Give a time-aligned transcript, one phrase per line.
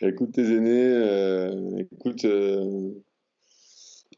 [0.00, 2.26] Écoute tes aînés, écoute,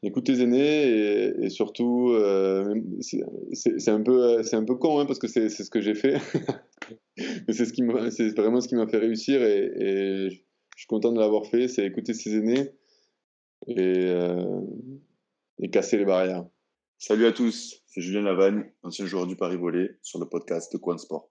[0.03, 2.17] écoute tes aînés et, surtout,
[3.03, 6.17] c'est un peu, c'est un peu con hein, parce que c'est ce que j'ai fait,
[7.47, 11.13] mais c'est ce qui c'est vraiment ce qui m'a fait réussir et, je suis content
[11.13, 12.71] de l'avoir fait, c'est écouter ses aînés
[13.67, 14.13] et,
[15.59, 16.47] et casser les barrières.
[16.99, 20.79] Salut à tous, c'est Julien Lavagne, ancien joueur du Paris Volé, sur le podcast de
[20.79, 21.31] Coin Sport.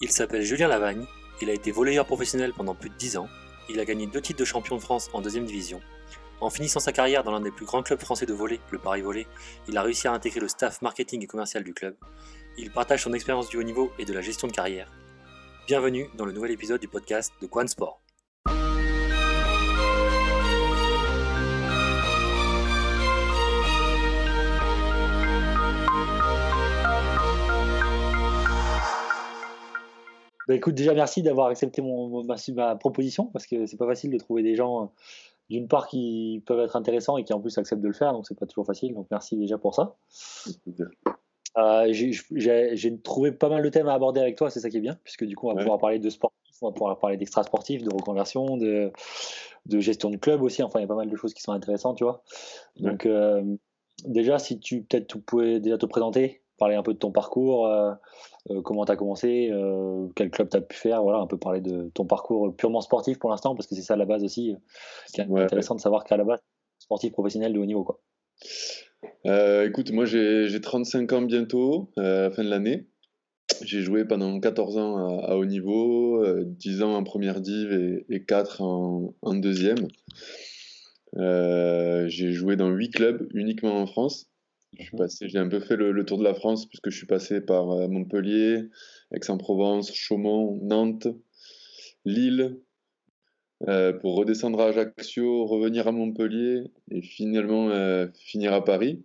[0.00, 1.04] Il s'appelle Julien Lavagne,
[1.40, 3.28] il a été volleyeur professionnel pendant plus de 10 ans,
[3.68, 5.80] il a gagné deux titres de champion de France en deuxième division.
[6.40, 9.00] En finissant sa carrière dans l'un des plus grands clubs français de volley, le Paris
[9.00, 9.26] Volley,
[9.68, 11.96] il a réussi à intégrer le staff marketing et commercial du club.
[12.58, 14.90] Il partage son expérience du haut niveau et de la gestion de carrière.
[15.66, 18.05] Bienvenue dans le nouvel épisode du podcast de Quan Sport.
[30.46, 34.18] Bah, écoute, déjà merci d'avoir accepté mon, ma, proposition parce que c'est pas facile de
[34.18, 34.86] trouver des gens euh,
[35.50, 38.26] d'une part qui peuvent être intéressants et qui en plus acceptent de le faire, donc
[38.26, 38.94] c'est pas toujours facile.
[38.94, 39.96] Donc merci déjà pour ça.
[41.58, 44.80] Euh, j'ai trouvé pas mal de thèmes à aborder avec toi, c'est ça qui est
[44.80, 47.44] bien, puisque du coup on va pouvoir parler de sport, on va pouvoir parler d'extra
[47.44, 48.92] sportif, de reconversion, de,
[49.64, 50.62] de, gestion de club aussi.
[50.62, 52.22] Enfin, il y a pas mal de choses qui sont intéressantes, tu vois.
[52.78, 53.42] Donc euh,
[54.04, 57.66] déjà, si tu peut-être tu pouvais déjà te présenter, parler un peu de ton parcours,
[57.66, 57.92] euh,
[58.50, 61.38] euh, comment tu as commencé, euh, quel club tu as pu faire, voilà, un peu
[61.38, 64.54] parler de ton parcours purement sportif pour l'instant, parce que c'est ça la base aussi,
[65.12, 66.40] qui est intéressant de savoir qu'à la base,
[66.78, 67.84] sportif professionnel de haut niveau.
[67.84, 68.00] Quoi.
[69.64, 72.86] écoute, moi j'ai 35 ans bientôt, à la fin de l'année.
[73.62, 78.60] J'ai joué pendant 14 ans à, haut niveau, 10 ans en première div et, 4
[78.60, 79.86] en, en deuxième.
[81.14, 84.30] j'ai joué dans 8 clubs uniquement en France.
[85.22, 87.88] J'ai un peu fait le, tour de la France puisque je suis passé par euh,
[87.88, 88.68] Montpellier,
[89.12, 91.08] Aix-en-Provence, Chaumont, Nantes,
[92.04, 92.58] Lille,
[93.68, 99.02] euh, pour redescendre à Ajaccio, revenir à Montpellier et finalement euh, finir à Paris.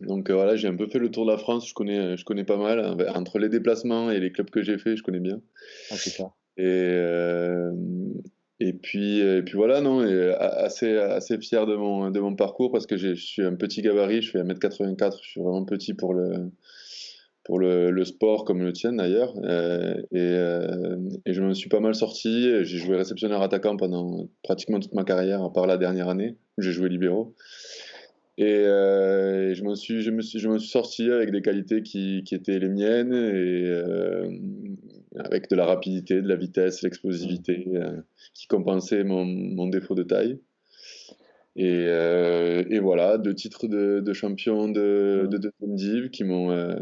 [0.00, 2.44] Donc voilà, j'ai un peu fait le tour de la France, je connais, je connais
[2.44, 2.96] pas mal.
[3.14, 5.40] Entre les déplacements et les clubs que j'ai fait, je connais bien.
[5.90, 6.32] Ah, c'est ça.
[6.56, 6.96] Et,
[8.60, 12.72] et puis, et puis voilà, non, et assez, assez fier de mon, de mon parcours
[12.72, 16.12] parce que je suis un petit gabarit, je fais 1m84, je suis vraiment petit pour
[16.12, 16.50] le,
[17.48, 19.32] pour le, sport comme le tien d'ailleurs.
[19.44, 24.28] Euh, et, euh, et, je me suis pas mal sorti, j'ai joué réceptionneur attaquant pendant
[24.42, 27.34] pratiquement toute ma carrière, à part la dernière année où j'ai joué libéraux.
[28.38, 31.82] Et, euh, je, me suis, je, me suis, je me suis sorti avec des qualités
[31.82, 33.82] qui, qui étaient les miennes et
[35.16, 38.00] avec de la rapidité, de la vitesse, l'explosivité, euh,
[38.34, 40.40] qui compensait mon, mon, défaut de taille.
[41.56, 46.52] Et, euh, et, voilà, deux titres de, de champion de, de deuxième div qui m'ont
[46.52, 46.76] euh,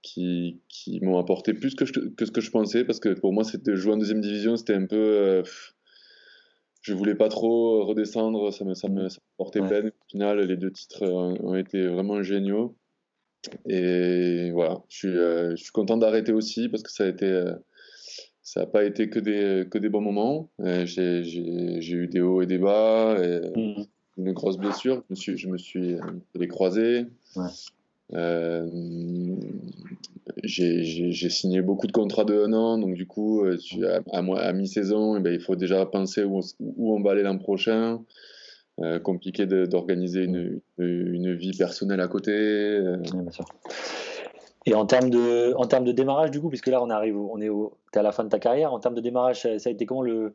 [0.00, 3.44] qui, qui m'ont apporté plus que, que, ce que je pensais, parce que pour moi,
[3.44, 5.42] c'était jouer en deuxième division, c'était un peu.
[6.86, 9.88] Je voulais pas trop redescendre, ça me, ça me, ça portait peine.
[9.88, 12.76] Au final, les deux titres ont été vraiment géniaux.
[13.68, 17.26] Et voilà, je suis, euh, je suis content d'arrêter aussi parce que ça a été,
[17.26, 17.54] euh,
[18.42, 20.48] ça n'a pas été que des, que des bons moments.
[20.60, 21.22] Euh, j'ai
[21.92, 23.84] eu des hauts et des bas, et mmh.
[24.18, 25.02] une grosse blessure.
[25.08, 25.96] Je me suis, je me suis
[26.36, 27.06] les croisés.
[30.42, 35.20] J'ai signé beaucoup de contrats de un an, donc du coup, à, à, mi-saison, eh
[35.20, 38.00] ben, il faut déjà penser où, où on va aller l'an prochain.
[38.82, 42.32] Euh, compliqué d'organiser une, une, vie personnelle à côté.
[42.32, 42.98] Euh.
[44.66, 47.40] Et en termes de, en termes de démarrage, du coup, puisque là on arrive, on
[47.40, 49.70] est au, es à la fin de ta carrière, en termes de démarrage, ça, a
[49.70, 50.34] été comment le,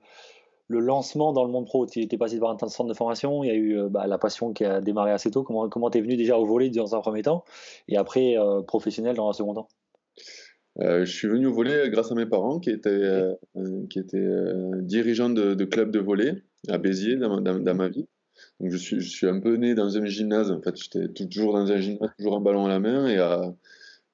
[0.71, 3.47] le lancement dans le monde pro Tu étais passé par un centre de formation, il
[3.47, 5.43] y a eu euh, bah, la passion qui a démarré assez tôt.
[5.43, 7.43] Comment comment es venu déjà au volet dans un premier temps
[7.87, 8.35] et après
[8.67, 9.67] professionnel dans un second temps?
[10.79, 13.21] Je suis venu au volet grâce à mes parents qui étaient,
[13.89, 14.29] qui étaient
[14.81, 18.07] dirigeants de, de clubs de volet à Béziers dans, dans ma vie.
[18.59, 20.51] Donc je suis, je suis un peu né dans un gymnase.
[20.51, 23.07] En fait, j'étais toujours dans un gymnase, toujours un ballon à la main.
[23.07, 23.41] Et à,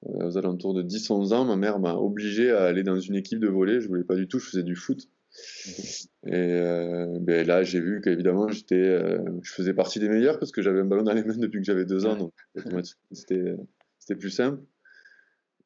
[0.06, 3.40] euh, aux alentours de 10-11 ans, ma mère m'a obligé à aller dans une équipe
[3.40, 3.80] de volley.
[3.80, 5.08] Je voulais pas du tout, je faisais du foot.
[6.26, 10.52] Et euh, ben là, j'ai vu qu'évidemment, j'étais, euh, je faisais partie des meilleurs parce
[10.52, 12.16] que j'avais un ballon dans les mains depuis que j'avais deux ans.
[12.16, 12.32] Donc
[13.12, 13.56] c'était,
[13.98, 14.62] c'était plus simple.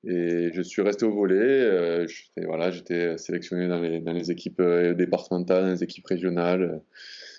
[0.04, 2.06] Et je suis resté au volet.
[2.36, 6.82] voilà, j'étais sélectionné dans les, dans les équipes départementales, dans les équipes régionales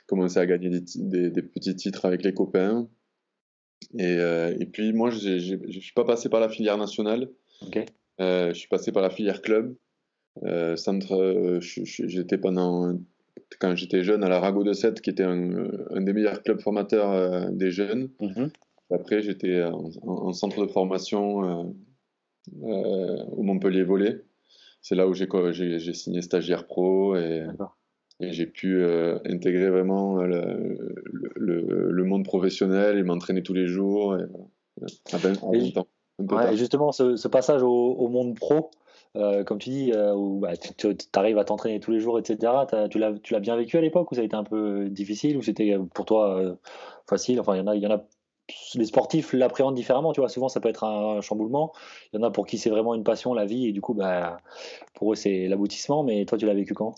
[0.08, 2.88] commencé à gagner des, des, petits titres avec les copains.
[3.98, 7.30] Et, euh, et puis moi, je ne suis pas passé par la filière nationale.
[8.20, 9.76] Euh, je suis passé par la filière club.
[10.44, 12.98] Euh, centre, j'étais pendant
[13.60, 16.60] quand j'étais jeune à la Rago de 7, qui était un, un des meilleurs clubs
[16.60, 18.10] formateurs des jeunes.
[18.20, 18.50] Mhm.
[18.92, 21.74] Après, j'étais en, centre de formation
[22.62, 24.22] au Montpellier Volley.
[24.82, 27.46] C'est là où j'ai signé stagiaire pro et,
[28.20, 30.94] et j'ai pu euh, intégrer vraiment le,
[31.36, 34.24] le, le, monde professionnel et m'entraîner tous les jours et,
[35.12, 38.72] à 20, et, justement, ce, ce passage au, au, monde pro,
[39.16, 42.52] euh, comme tu dis, euh, où bah, tu, arrives à t'entraîner tous les jours, etc.
[42.90, 45.78] Tu l'as bien vécu à l'époque ou ça a été un peu difficile ou c'était
[45.94, 46.58] pour toi
[47.08, 47.40] facile?
[47.40, 48.04] Enfin, il y en a, y en a
[48.76, 50.30] les sportifs l'appréhendent différemment, tu vois.
[50.30, 51.72] Souvent, ça peut être un, chamboulement.
[52.12, 53.94] Il y en a pour qui c'est vraiment une passion, la vie, et du coup,
[53.94, 54.38] bah,
[54.96, 56.04] pour eux, c'est l'aboutissement.
[56.04, 56.96] Mais toi, tu l'as vécu quand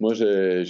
[0.00, 0.64] Moi, j'ai,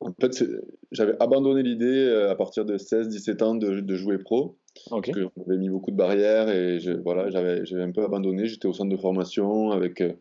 [0.00, 0.44] en fait,
[0.92, 4.56] j'avais abandonné l'idée euh, à partir de 16-17 ans de, de, jouer pro.
[4.88, 8.46] Parce que j'avais mis beaucoup de barrières et je, voilà, j'avais, un peu abandonné.
[8.46, 10.12] J'étais au centre de formation avec euh,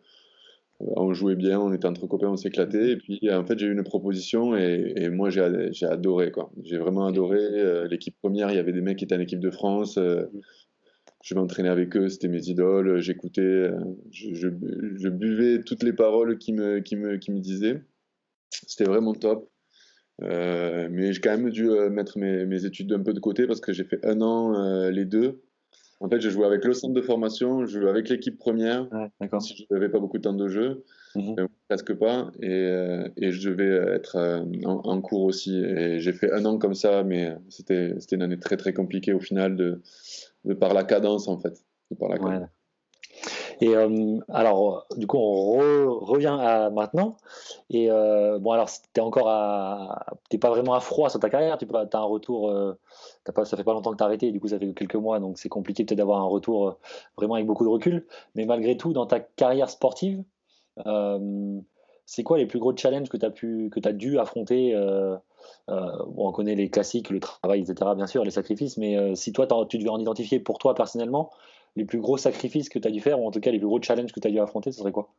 [0.96, 2.92] on jouait bien, on était entre copains, on s'éclaitait.
[2.92, 5.42] Et puis, en fait, j'ai eu une proposition et, moi, j'ai,
[5.86, 6.32] adoré.
[6.64, 7.40] J'ai vraiment adoré.
[7.40, 9.98] Euh, l'équipe première, il y avait des mecs qui étaient en équipe de France.
[9.98, 10.26] Euh,
[11.22, 13.02] je m'entraînais avec eux, c'était mes idoles.
[13.02, 13.70] J'écoutais,
[14.10, 17.84] je, je, buvais toutes les paroles qu'ils me, qui me, qui me disaient.
[18.50, 19.50] C'était vraiment top.
[20.22, 23.74] Mais j'ai quand même dû mettre mes, mes, études un peu de côté parce que
[23.74, 25.42] j'ai fait un an les deux.
[26.02, 29.40] En fait, je jouais avec le centre de formation, je jouais avec l'équipe première, ouais,
[29.42, 30.86] si je n'avais pas beaucoup de temps de jeu,
[31.16, 31.36] mhm.
[31.40, 35.58] euh, presque pas, et, euh, et, je devais être euh, en, cours aussi.
[35.58, 39.20] Et j'ai fait un an comme ça, mais c'était une année très très compliquée au
[39.20, 39.82] final de,
[40.46, 41.62] de par la cadence en fait.
[41.92, 42.50] De par la cadence.
[43.62, 47.18] Et euh, alors, du coup, on revient à maintenant.
[47.70, 51.58] Et euh, bon, alors, t'es encore à, t'es pas vraiment à froid sur ta carrière.
[51.58, 52.50] Tu as un retour.
[52.50, 52.78] Euh,
[53.36, 54.32] pas, ça fait pas longtemps que t'as arrêté.
[54.32, 56.78] Du coup, ça fait quelques mois, donc c'est compliqué peut-être d'avoir un retour
[57.18, 58.08] vraiment avec beaucoup de recul.
[58.36, 60.24] Mais malgré tout, dans ta carrière sportive,
[62.06, 64.74] c'est quoi les plus gros challenges que tu as as dû affronter
[65.68, 67.92] on connaît les classiques, le travail, etc.
[67.96, 68.78] Bien sûr, les sacrifices.
[68.78, 71.30] Mais si toi, tu devais en identifier pour toi personnellement,
[71.76, 73.68] les plus gros sacrifices que tu as dû faire, ou en tout cas les plus
[73.68, 75.14] gros challenges que tu as dû affronter, ce serait quoi?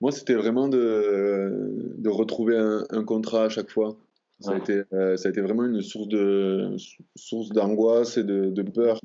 [0.00, 3.96] Moi, c'était vraiment de, de retrouver un, contrat à chaque fois.
[4.40, 6.76] Ça, a été, euh, ça a été vraiment une source de
[7.16, 9.00] source d'angoisse et de, peur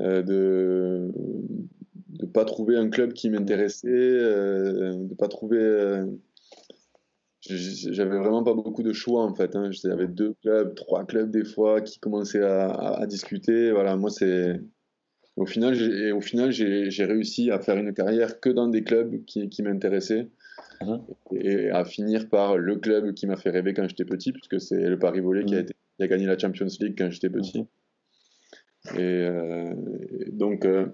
[0.00, 1.10] euh, de
[2.20, 6.02] ne pas trouver un club qui m'intéressait, euh, de pas trouver.
[7.40, 9.54] J'avais vraiment pas beaucoup de choix en fait.
[9.54, 9.70] Hein.
[9.70, 13.70] J'avais deux clubs, trois clubs des fois qui commençaient à, à discuter.
[13.70, 14.60] Voilà, moi c'est
[15.36, 19.24] au final, j'ai, au final, j'ai, réussi à faire une carrière que dans des clubs
[19.24, 20.28] qui, qui m'intéressaient
[20.80, 21.00] mhm.
[21.32, 24.88] et à finir par le club qui m'a fait rêver quand j'étais petit, puisque c'est
[24.88, 27.60] le Paris Volley qui, a été, qui, a gagné la Champions League quand j'étais petit.
[27.60, 27.66] Mhm.
[28.98, 29.74] Euh,
[30.20, 30.86] et, donc, euh,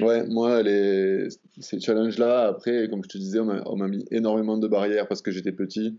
[0.00, 1.28] ouais, moi, les,
[1.60, 5.30] ces challenges-là, après, comme je te disais, on m'a, mis énormément de barrières parce que
[5.30, 5.96] j'étais petit.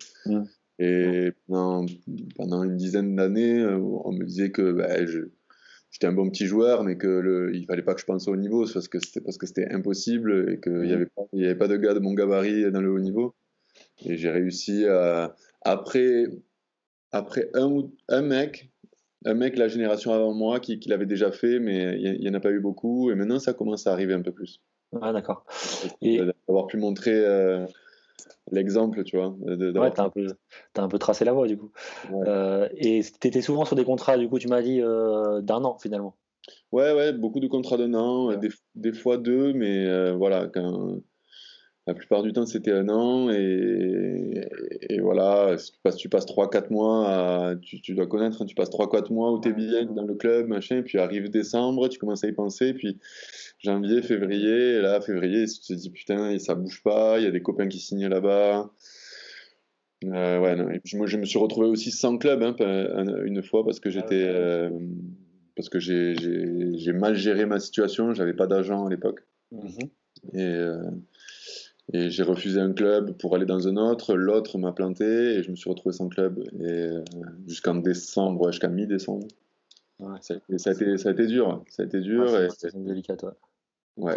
[0.81, 1.85] Et pendant,
[2.35, 5.29] pendant, une dizaine d'années, on me disait que bah, je
[5.91, 8.35] j'étais un bon petit joueur, mais que le, il fallait pas que je pense au
[8.35, 11.45] niveau parce que c'était parce que c'était impossible et qu'il n'y avait pas il y
[11.45, 13.35] avait pas de gars de mon gabarit dans le haut niveau.
[14.05, 16.25] Et j'ai réussi à après
[17.11, 18.69] après un un mec
[19.25, 22.33] un mec la génération avant moi qui, qui l'avait déjà fait, mais il n'y en
[22.33, 23.11] a pas eu beaucoup.
[23.11, 24.61] Et maintenant, ça commence à arriver un peu plus.
[25.01, 25.45] Ah, d'accord.
[26.01, 26.19] Et...
[26.47, 27.65] D'avoir pu montrer euh,
[28.51, 29.35] l'exemple, tu vois.
[29.41, 30.27] De, ouais, t'as un, peu,
[30.75, 31.71] as un peu tracé la voie, du coup.
[32.25, 35.77] Euh, et t'étais souvent sur des contrats, du coup, tu m'as dit, euh, d'un an,
[35.79, 36.15] finalement.
[36.71, 40.99] Ouais, ouais, beaucoup de contrats d'un an, des, des, fois deux, mais euh, voilà, quand,
[41.89, 44.47] la plupart du temps, c'était un an, et,
[44.89, 48.53] et, voilà, si tu passes, tu passes 3-4 mois, tu, tu, dois connaître, hein, tu
[48.53, 52.23] passes 3-4 mois où t'es bien dans le club, machin, puis arrive décembre, tu commences
[52.23, 52.99] à y penser, puis
[53.57, 57.31] janvier, février, et là, février, tu te dis putain, ça bouge pas, il y a
[57.31, 58.71] des copains qui signent là-bas.
[60.05, 60.69] Euh, ouais, non.
[60.69, 62.55] Et puis moi, je me suis retrouvé aussi sans club hein,
[63.25, 64.27] une fois parce que j'étais.
[64.27, 64.69] Euh,
[65.55, 69.19] parce que j'ai mal géré ma situation, j'avais pas d'argent à l'époque.
[69.51, 69.89] Mm-hmm.
[70.33, 70.83] Et, euh,
[71.91, 75.49] et j'ai refusé un club pour aller dans un autre, l'autre m'a planté et je
[75.49, 76.43] me suis retrouvé sans club.
[76.61, 76.89] Et
[77.47, 79.27] jusqu'en décembre, jusqu'à mi-décembre.
[80.21, 81.63] Ça, ça, a été, ça a été dur.
[81.67, 82.25] Ça a été dur.
[82.57, 83.35] c'est délicat, toi.
[83.97, 84.13] Ouais.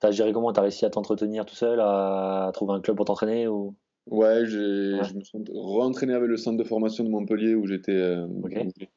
[0.00, 0.52] T'as géré comment?
[0.52, 3.74] T'as réussi à t'entretenir tout seul, à trouver un club pour t'entraîner ou...
[4.08, 8.28] Ouais, je me suis re-entraîné avec le centre de formation de Montpellier où j'étais, euh,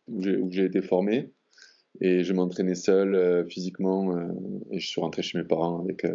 [0.07, 0.21] où
[0.51, 1.33] j'ai été formé,
[1.99, 4.27] et je m'entraînais seul euh, physiquement, euh,
[4.71, 6.05] et je suis rentré chez mes parents avec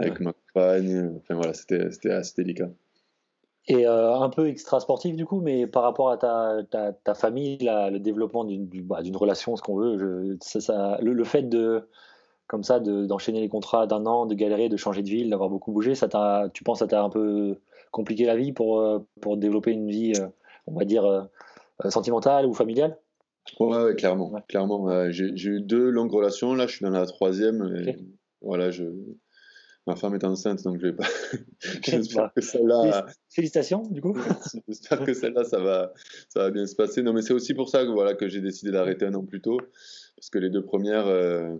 [0.00, 1.12] avec ma compagne.
[1.16, 2.68] Enfin voilà, c'était assez délicat.
[3.68, 7.58] Et un peu extra sportif du coup, mais par rapport à ta, ta, ta famille,
[7.60, 11.86] le développement d'une bah, relation, ce qu'on veut, je, ça, ça, le, le, fait de
[12.52, 15.72] comme ça, d'enchaîner les contrats d'un an, de galérer, de changer de ville, d'avoir beaucoup
[15.72, 16.08] bougé, ça
[16.52, 17.56] tu penses que ça t'a un peu
[17.92, 20.26] compliqué la vie pour, euh, pour développer une vie, euh,
[20.66, 21.22] on va dire, euh,
[21.88, 22.98] sentimentale ou familiale?
[23.58, 24.32] Ouais, clairement.
[24.48, 26.54] clairement J'ai eu deux longues relations.
[26.54, 27.96] Là, je suis dans la troisième.
[28.40, 28.84] voilà, je,
[29.86, 31.04] ma femme est enceinte, donc je vais pas.
[31.82, 33.06] J'espère Bah, que celle-là.
[33.30, 34.16] Félicitations, du coup.
[34.68, 35.92] J'espère que celle-là, ça va,
[36.28, 37.02] ça va bien se passer.
[37.02, 39.40] Non, mais c'est aussi pour ça que, voilà, que j'ai décidé d'arrêter un an plus
[39.40, 39.58] tôt.
[40.16, 41.56] Parce que les deux premières, euh,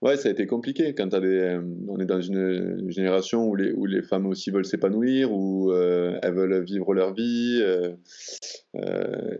[0.00, 0.94] ouais, ça a été compliqué.
[0.94, 4.64] Quand des, euh, on est dans une génération où les, où les femmes aussi veulent
[4.64, 7.62] s'épanouir, où euh, elles veulent vivre leur vie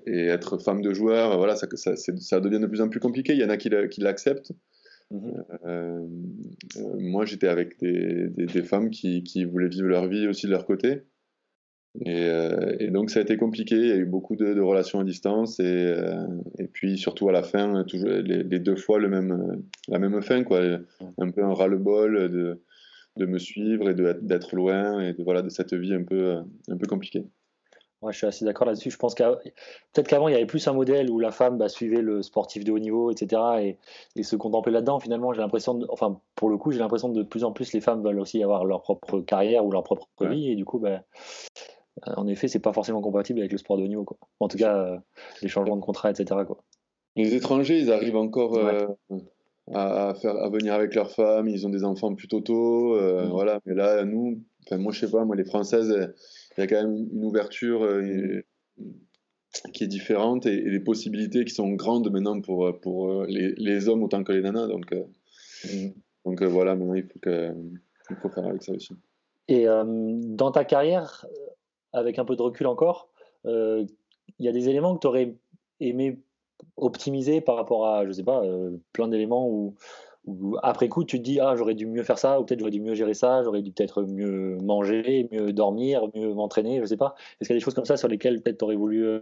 [0.06, 1.38] et être femme de joueur.
[1.38, 3.32] Voilà, ça, ça, c'est- ça devient de plus en plus compliqué.
[3.32, 4.52] Il y en a qui l'acceptent.
[5.10, 5.44] Mhm.
[5.66, 6.06] Euh,
[6.76, 10.46] euh, moi, j'étais avec des, des, des femmes qui, qui voulaient vivre leur vie aussi
[10.46, 11.02] de leur côté.
[12.06, 13.74] Et, euh, et donc, ça a été compliqué.
[13.74, 15.58] Il y a eu beaucoup de, de relations à distance.
[15.58, 15.94] Et,
[16.58, 20.22] et puis, surtout à la fin, toujours, les, les deux fois le même, la même
[20.22, 20.44] fin.
[20.44, 20.78] Quoi.
[21.18, 22.62] Un peu un ras-le-bol de,
[23.16, 26.36] de me suivre et d'être loin et de, voilà, de cette vie un peu,
[26.68, 27.24] un peu compliquée.
[28.02, 28.90] Ouais, je suis assez d'accord là-dessus.
[28.90, 29.32] Je pense qu'à
[29.92, 32.64] peut-être qu'avant, il y avait plus un modèle où la femme bah, suivait le sportif
[32.64, 33.42] de haut niveau, etc.
[33.62, 33.78] et,
[34.16, 35.00] et se contemplait là-dedans.
[35.00, 37.72] Finalement, j'ai l'impression, de- enfin, pour le coup, j'ai l'impression que de plus en plus,
[37.74, 40.28] les femmes veulent aussi avoir leur propre carrière ou leur propre Ouais.
[40.34, 40.50] vie.
[40.50, 41.02] Et du coup, bah,
[42.08, 44.04] euh, en effet, c'est pas forcément compatible avec le sport de haut niveau.
[44.04, 44.16] Quoi.
[44.40, 44.96] En tout cas, euh,
[45.42, 46.40] les changements de contrat, etc.
[46.46, 46.56] Quoi.
[47.16, 48.86] Les étrangers, ils arrivent encore euh,
[49.74, 53.24] à, à faire, à venir avec leurs femmes, ils ont des enfants plutôt tôt, euh,
[53.26, 53.30] Mhm.
[53.30, 53.58] voilà.
[53.66, 56.14] Mais là, nous, enfin, moi, je sais pas, moi, les Françaises,
[56.60, 58.44] il y a quand même une ouverture euh,
[59.72, 63.54] qui est différente et, et des possibilités qui sont grandes maintenant pour, pour euh, les,
[63.56, 64.66] les hommes autant que les nanas.
[64.66, 65.04] Donc, euh,
[66.24, 67.52] donc euh, voilà, maintenant, il faut, que,
[68.10, 68.94] il faut faire avec ça aussi.
[69.48, 71.26] Et dans ta carrière,
[71.92, 73.10] avec un peu de recul encore,
[73.44, 73.88] il
[74.38, 75.34] y a des éléments que tu aurais
[75.80, 76.22] aimé
[76.76, 78.44] optimiser par rapport à, je sais pas,
[78.92, 79.74] plein d'éléments où,
[80.26, 82.70] où après coup tu te dis ah j'aurais dû mieux faire ça ou peut-être j'aurais
[82.70, 86.96] dû mieux gérer ça, j'aurais dû peut-être mieux manger, mieux dormir, mieux m'entraîner, je sais
[86.98, 87.14] pas.
[87.40, 89.20] Est-ce qu'il y a des choses comme ça sur lesquelles peut-être tu aurais voulu euh,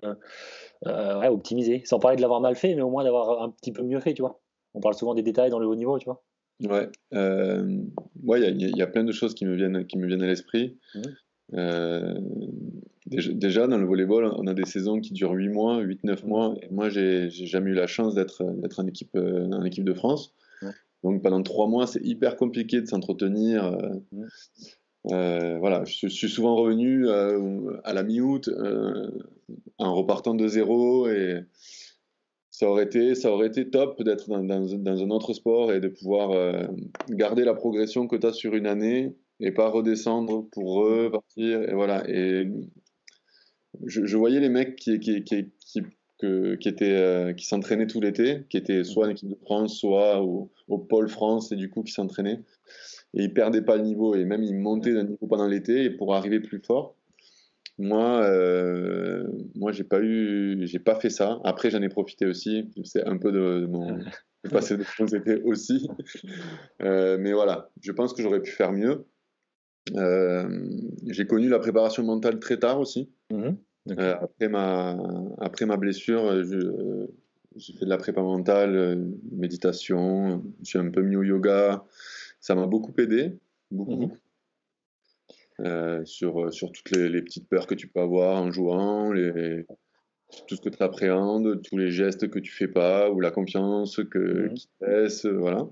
[0.86, 3.72] euh, ouais, optimiser, sans parler de l'avoir mal fait, mais au moins d'avoir un petit
[3.72, 4.40] peu mieux fait, tu vois.
[4.74, 6.22] On parle souvent des détails dans le haut niveau, tu vois.
[6.62, 7.78] Ouais, euh,
[8.24, 10.22] ouais, il y a- y, y plein de choses qui me viennent, qui me viennent
[10.22, 10.76] à l'esprit.
[11.54, 12.14] Euh,
[13.06, 16.28] déjà, déjà, dans le volleyball, on a des saisons qui durent 8 mois, 8-9 Mhm.
[16.28, 16.54] mois.
[16.62, 18.42] Et moi, j'ai jamais eu la chance d'être
[18.78, 20.34] en équipe, en équipe de France.
[20.62, 20.70] Ouais.
[21.04, 23.64] Donc pendant 3 mois, c'est hyper compliqué de s'entretenir.
[23.64, 23.78] euh,
[25.12, 29.10] euh, voilà, je, suis- je suis souvent revenu euh, à la mi-août euh,
[29.78, 31.40] en repartant de zéro et
[32.50, 35.80] ça aurait été, ça aurait été top d'être dans, dans- dans un autre sport et
[35.80, 36.68] de pouvoir
[37.10, 41.62] garder la progression que tu as sur une année et pas redescendre pour repartir.
[41.62, 42.02] Et voilà.
[42.10, 42.48] Et
[43.86, 45.82] je, je voyais les mecs qui, qui, qui, qui,
[46.18, 49.78] que- qui étaient, euh, qui s'entraînaient tout l'été, qui étaient soit en équipe de France,
[49.78, 52.40] soit au, au pôle France et du coup qui s'entraînaient.
[53.14, 55.90] Et ils perdaient pas le niveau et même ils montaient d'un niveau pendant l'été et
[55.90, 56.94] pour arriver plus fort.
[57.80, 61.40] Moi, euh, moi, j'ai pas eu, j'ai pas fait ça.
[61.44, 62.68] Après, j'en ai profité aussi.
[62.82, 63.98] C'est un peu de, de mon
[64.44, 65.88] de passer de bons étés aussi.
[66.82, 69.06] Euh, mais voilà, je pense que j'aurais pu faire mieux.
[69.96, 70.48] Euh,
[71.08, 73.10] j'ai connu la préparation mentale très tard aussi.
[73.32, 73.48] Mhm.
[73.48, 73.67] Ok.
[73.90, 74.96] Euh, après ma,
[75.40, 77.06] après ma blessure, euh,
[77.56, 78.96] j'ai fait de la prépa mentale, euh,
[79.32, 80.44] méditation.
[80.62, 81.84] Suis un peu mis au yoga.
[82.40, 83.38] Ça m'a beaucoup aidé,
[83.70, 84.16] beaucoup, beaucoup.
[85.60, 89.66] Euh, sur, sur toutes les, les petites peurs que tu peux avoir en jouant, les,
[90.46, 94.00] tout ce que tu appréhendes, tous les gestes que tu fais pas, ou la confiance
[94.10, 94.54] que, Mhm.
[94.54, 95.66] qui te laisse, voilà.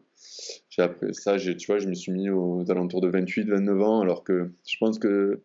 [0.70, 3.80] J'ai appris ça, j'ai, tu vois, je me suis mis aux alentours de 28, 29
[3.80, 5.40] ans, alors que je pense que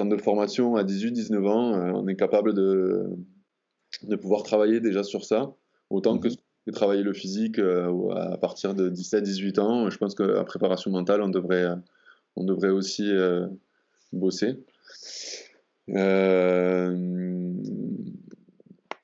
[0.00, 3.10] en de formation à 18, 19 ans, euh, on est capable de,
[4.02, 5.52] de pouvoir travailler déjà sur ça,
[5.90, 9.90] autant que, que travailler le physique euh, à partir de 17, 18 ans.
[9.90, 11.66] Je pense qu'à préparation mentale, on devrait,
[12.36, 13.46] on devrait aussi euh,
[14.12, 14.56] bosser.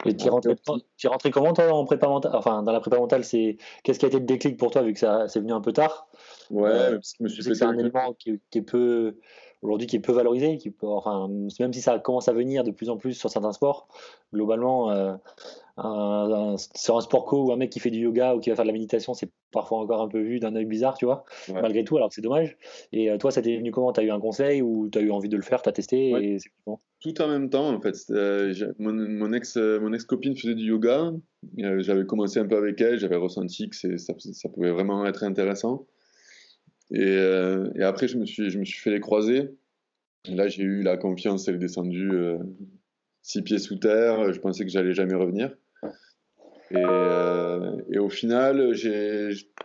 [0.06, 0.54] Et tu rentré,
[1.04, 4.08] rentré comment toi en prépa mentale Enfin, dans la prépa mentale, c'est qu'est-ce qui a
[4.08, 6.08] été le déclic pour toi vu que ça c'est venu un peu tard?
[6.50, 9.16] Ouais, parce que je me suis que c'est un élément qui est peu
[9.62, 11.28] aujourd'hui qui est peu valorisé, qui peut, enfin
[11.60, 13.88] même si ça commence à venir de plus en plus sur certains sports,
[14.32, 15.14] globalement euh,
[15.76, 18.50] un- un- sur un sport co ou un mec qui fait du yoga ou qui
[18.50, 21.04] va faire de la méditation, c'est parfois encore un peu vu d'un œil bizarre, tu
[21.06, 21.60] vois, Ouais.
[21.62, 22.56] malgré tout, alors que c'est dommage.
[22.92, 23.92] Et euh, toi, ça t'est venu comment?
[23.92, 26.24] T'as eu un conseil ou t'as eu envie de le faire, t'as testé Ouais.
[26.24, 26.78] et c'est bon?
[27.00, 27.94] tout en même temps en fait.
[28.10, 31.12] Euh, mon, mon ex mon ex copine faisait du yoga.
[31.60, 32.98] Euh, j'avais commencé un peu avec elle.
[32.98, 35.86] J'avais ressenti que ça pouvait vraiment être intéressant.
[36.90, 39.50] Et, euh, et après je me suis je me suis fait les croisés.
[40.24, 41.48] Et là j'ai eu la confiance.
[41.48, 42.38] Elle est descendue euh,
[43.22, 44.32] six pieds sous terre.
[44.32, 45.54] Je pensais que j'allais jamais revenir.
[46.70, 48.72] Et, euh, et au final,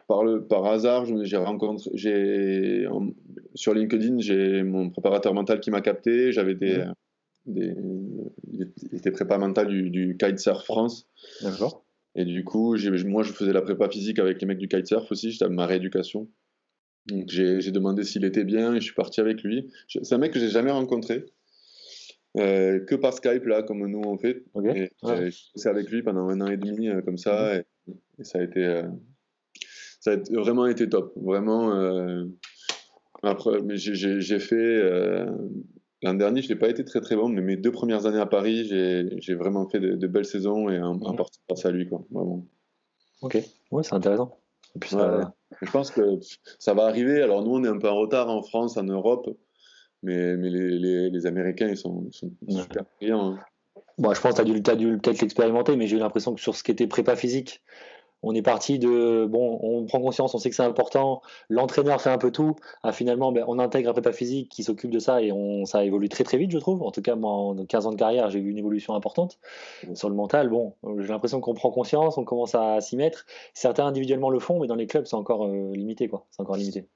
[0.08, 3.10] par le par hasard, j'ai rencontré, en-
[3.56, 6.32] sur LinkedIn, j'ai mon préparateur mental qui m'a capté.
[6.32, 6.94] J'avais des, Mhm.
[7.48, 7.76] des,
[8.54, 8.62] il
[8.98, 11.08] était- prépa mental du, du kitesurf France.
[11.42, 11.84] D'accord.
[12.16, 15.32] Et du coup, moi, je faisais la prépa physique avec les mecs du kitesurf aussi.
[15.32, 16.30] J'étais à ma rééducation.
[17.08, 19.70] Donc j'ai demandé s'il était bien et je suis parti avec lui.
[19.88, 21.26] C'est un mec que j'ai jamais rencontré,
[22.38, 24.44] euh, que par Skype là, comme nous on fait.
[24.54, 24.66] Ok.
[24.76, 25.30] Et Ouais.
[25.54, 27.64] bossé avec lui pendant un an et demi euh, comme ça et,
[28.20, 28.84] et ça a été euh,
[30.00, 31.14] ça a vraiment été top.
[31.18, 31.74] Vraiment.
[31.76, 32.26] euh,
[33.22, 35.26] après, mais j'ai- fait euh,
[36.02, 38.26] l'an dernier, je n'ai pas été très très bon, mais mes deux premières années à
[38.26, 41.16] Paris, j'ai vraiment fait de, de belles saisons et en, en Mhm.
[41.18, 42.06] partie grâce à lui quoi.
[42.12, 42.46] Vraiment.
[43.22, 43.38] Ok,
[43.72, 44.38] ouais, c'est intéressant.
[44.76, 45.24] Et puis ça- Ouais, ouais.
[45.62, 46.20] Je pense que
[46.60, 47.22] ça va arriver.
[47.22, 49.30] Alors nous, on est un peu en retard en France, en Europe,
[50.02, 52.62] mais, mais les, les, les Américains, ils sont, ils sont Ouais.
[52.62, 53.34] super brillants.
[53.36, 53.40] hein.
[54.00, 56.42] Bon, je pense que tu as dû, dû peut-être l'expérimenter, mais j'ai eu l'impression que
[56.42, 57.62] sur ce qui était prépa physique,
[58.24, 62.10] on est parti de bon, on prend conscience, on sait que c'est important, l'entraîneur fait
[62.10, 65.22] un peu tout, ah, finalement, ben, on intègre un prépa physique qui s'occupe de ça
[65.22, 66.82] et on, ça évolue très très vite, je trouve.
[66.84, 69.40] En tout cas, moi, en 15 ans de carrière, j'ai vu une évolution importante
[69.94, 70.50] sur le mental.
[70.50, 73.26] Bon, j'ai l'impression qu'on prend conscience, on commence à s'y mettre.
[73.54, 76.26] Certains individuellement le font, mais dans les clubs, c'est encore euh, limité, quoi.
[76.32, 76.88] C'est encore limité.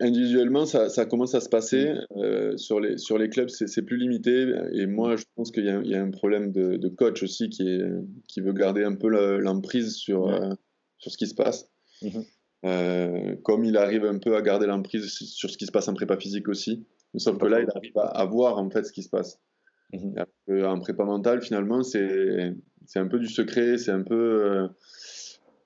[0.00, 1.94] Individuellement, ça, ça commence à se passer.
[2.16, 4.52] Euh, sur, les, sur les clubs, c'est plus limité.
[4.72, 7.22] Et moi, je pense qu'il y, a- il y a un problème de, de coach
[7.22, 7.82] aussi qui, est,
[8.28, 9.08] qui veut garder un peu
[9.38, 10.32] l'emprise sur, Ouais.
[10.40, 10.54] euh,
[10.98, 11.70] sur ce qui se passe.
[12.02, 12.24] Mhm.
[12.66, 15.94] Euh, comme il arrive un peu à garder l'emprise sur ce qui se passe en
[15.94, 16.84] prépa physique aussi.
[17.16, 19.38] Sauf que là, il arrive à, à voir en fait ce qui se passe.
[19.92, 20.14] Mhm.
[20.48, 22.54] Que En prépa mentale, finalement, c'est
[22.96, 24.66] un peu du secret, c'est un peu.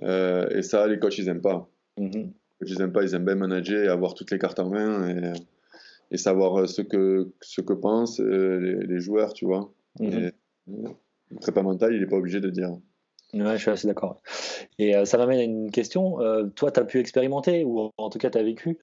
[0.03, 1.71] et ça, les coachs, ils aiment pas.
[1.97, 2.11] Mhm.
[2.13, 5.09] Coachs, ils aiment pas, ils aiment bien manager et avoir toutes les cartes en main
[5.09, 5.33] et,
[6.11, 9.73] et savoir euh, ce que, ce que pensent euh, les, les joueurs, tu vois.
[10.01, 10.13] Mhm.
[10.13, 10.89] Et, euh,
[11.31, 12.71] le prépa mental, il n'est pas obligé de dire.
[13.35, 14.23] Ouais, je suis assez d'accord.
[14.79, 16.21] Et euh, ça m'amène à une question.
[16.21, 18.79] Euh, toi, tu as pu expérimenter, ou en tout cas, tu as vécu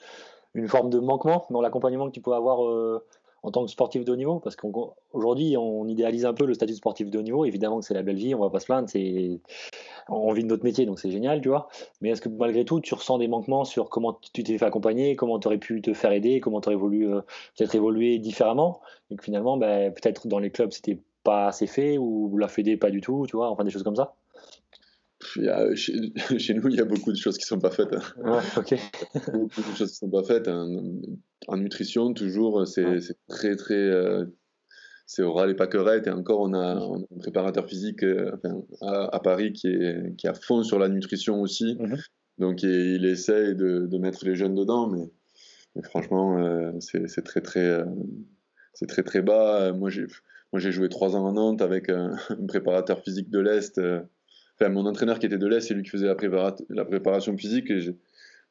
[0.54, 3.04] une forme de manquement dans l'accompagnement que tu pouvais avoir euh,
[3.46, 6.74] en tant que sportif de haut niveau Parce qu'aujourd'hui, on idéalise un peu le statut
[6.74, 7.46] sportif de haut niveau.
[7.46, 8.90] Évidemment que c'est la belle vie, on va pas se plaindre.
[10.10, 11.70] On vit de notre métier, donc c'est génial, tu vois.
[12.02, 15.16] Mais est-ce que malgré tout, tu ressens des manquements sur comment tu t'es fait accompagner,
[15.16, 17.22] comment tu aurais pu te faire aider, comment tu aurais voulu euh,
[17.56, 18.82] peut-être évoluer différemment?
[19.12, 22.78] Et que finalement, ben, peut-être dans les clubs, c'était pas assez fait, ou la Fédé,
[22.78, 24.16] pas du tout, tu vois, enfin des choses comme ça
[25.50, 25.94] a- chez,
[26.40, 27.94] chez nous, il y a beaucoup de choses qui sont pas faites.
[27.94, 28.02] hein.
[28.24, 28.42] Ouais,
[29.32, 30.48] beaucoup de choses qui sont pas faites.
[30.48, 30.70] En,
[31.48, 33.00] en nutrition, toujours, c'est Ouais.
[33.28, 33.74] très, très.
[33.76, 34.26] euh,
[35.08, 36.08] c'est oral et pas querette.
[36.08, 39.68] Et encore, on a, on a un préparateur physique euh, enfin, à, à Paris qui
[39.68, 41.78] est, qui est à fond sur la nutrition aussi.
[41.80, 41.98] Mhm.
[42.40, 44.88] Donc, il, il essaye de, de mettre les jeunes dedans.
[44.90, 45.06] Mais,
[45.76, 47.86] mais franchement, euh, c'est très, très, euh,
[48.74, 49.72] c'est très, très bas.
[49.74, 50.06] Moi, j'ai
[50.54, 53.80] moi, j'ai joué trois ans à Nantes avec un, un préparateur physique de l'Est.
[54.60, 57.36] Enfin, mon entraîneur qui était de l'Est, c'est lui qui faisait la, prépara- la préparation
[57.38, 57.70] physique.
[57.72, 57.94] Et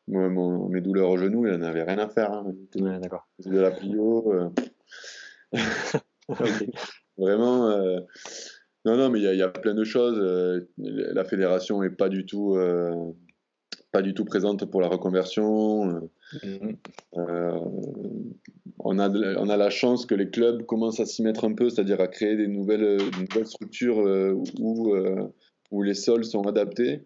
[0.07, 2.31] moi, mon- mes douleurs au genou, il n'en avait rien à faire.
[2.33, 2.55] hein.
[2.77, 3.27] Ouais, d'accord.
[3.45, 4.33] De la plio.
[4.35, 4.49] euh,
[7.19, 7.69] vraiment.
[7.71, 8.01] euh,
[8.85, 10.19] Non, non, mais il y, a- il y a plein de choses.
[10.21, 12.55] euh, La fédération n'est pas du tout.
[12.57, 13.12] euh,
[13.93, 16.11] Pas du tout présente pour la reconversion.
[17.17, 17.61] Euh,
[18.81, 21.71] on, a on a la chance que les clubs commencent à s'y mettre un peu,
[21.71, 25.29] c'est-à-dire à créer des nouvelles, des nouvelles structures euh, où, euh,
[25.74, 27.02] où les sols sont adaptés,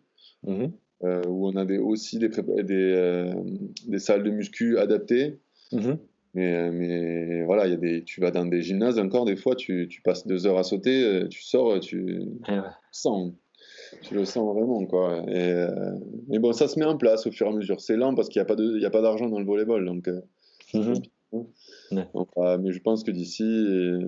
[0.46, 0.70] Mhm.
[1.04, 2.28] euh, où on a des, aussi des,
[2.70, 3.32] euh,
[3.86, 5.38] des salles de muscu adaptées.
[5.72, 5.98] Mhm.
[6.34, 9.36] Mais, euh, mais voilà, il y a des, tu vas dans des gymnases encore, des
[9.36, 12.58] fois, tu, tu passes deux heures à sauter, tu sors, tu Eh ouais.
[12.92, 13.32] sens.
[14.02, 15.22] Tu le sens vraiment, quoi.
[15.28, 15.70] Et, euh,
[16.28, 17.80] mais bon, ça se met en place au fur et à mesure.
[17.80, 19.84] C'est lent parce qu'il n'y a pas d'argent dans le volleyball.
[19.86, 20.08] Donc,
[20.74, 20.94] Mhm.
[21.32, 22.06] Ouais.
[22.36, 23.44] va- mais je pense que d'ici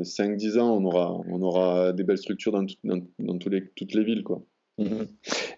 [0.05, 3.69] 5-10 ans, on aura, on aura des belles structures dans, tout- dans, dans tous les,
[3.77, 4.23] toutes les villes.
[4.23, 4.43] Quoi.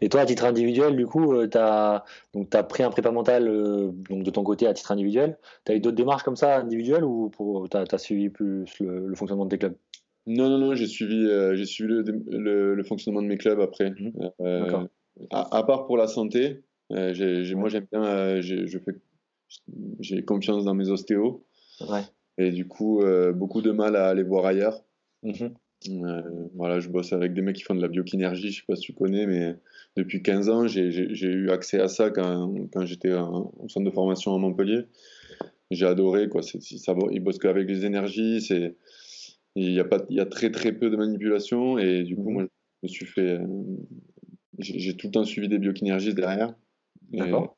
[0.00, 2.04] Et toi, à titre individuel, du coup, tu as,
[2.52, 5.38] as pris un prépa mental euh, donc de ton côté à titre individuel.
[5.64, 7.30] Tu as eu d'autres démarches comme ça individuelles ou
[7.70, 9.76] tu as, suivi plus le, le fonctionnement de tes clubs?
[10.26, 13.60] Non, non, non, j'ai suivi, euh, j'ai suivi le, le- le fonctionnement de mes clubs
[13.60, 13.90] après.
[13.90, 14.30] Mhm.
[14.40, 14.86] Euh,
[15.30, 21.44] à, à part pour la santé, j'ai- moi j'aime bien, j'ai confiance dans mes ostéos.
[21.80, 22.02] Ouais.
[22.38, 23.02] Et du coup,
[23.34, 24.82] beaucoup de mal à aller voir ailleurs.
[25.22, 25.54] Mhm.
[25.90, 26.22] Euh,
[26.54, 28.82] voilà, je bosse avec des mecs qui font de la biokinergie, je sais pas si
[28.82, 29.56] tu connais, mais
[29.96, 34.34] depuis 15 ans, j'ai eu accès à ça quand, quand j'étais au centre de formation
[34.34, 34.82] à Montpellier.
[35.70, 36.42] J'ai adoré, quoi.
[36.42, 36.58] Ça,
[37.10, 38.76] ils bossent qu'avec les énergies, c'est,
[39.56, 42.28] il y a pas, il y a très très peu de manipulation, et du coup,
[42.28, 42.32] Mhm.
[42.32, 42.48] moi, je
[42.84, 43.46] me suis fait, euh,
[44.58, 46.54] j'ai tout le temps suivi des biokinergistes derrière.
[47.10, 47.56] D'accord.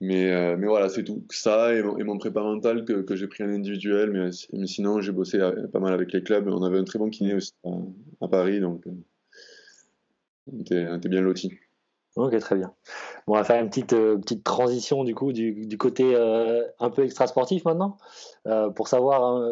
[0.00, 1.24] Mais, euh, mais voilà, c'est tout.
[1.30, 4.12] Ça et mon, et que, que j'ai pris en individuel.
[4.12, 6.46] Mais, mais sinon, j'ai bossé euh, pas mal avec les clubs.
[6.48, 7.52] On avait un très bon kiné aussi
[8.20, 8.60] à, Paris.
[8.60, 8.92] Donc, euh,
[10.52, 11.52] on était, bien lotis.
[12.14, 12.72] Ok, très bien.
[13.26, 17.04] Bon, on va faire une petite, petite transition du coup du, du côté un peu
[17.04, 17.98] extra-sportif maintenant.
[18.74, 19.46] Pour savoir, hein,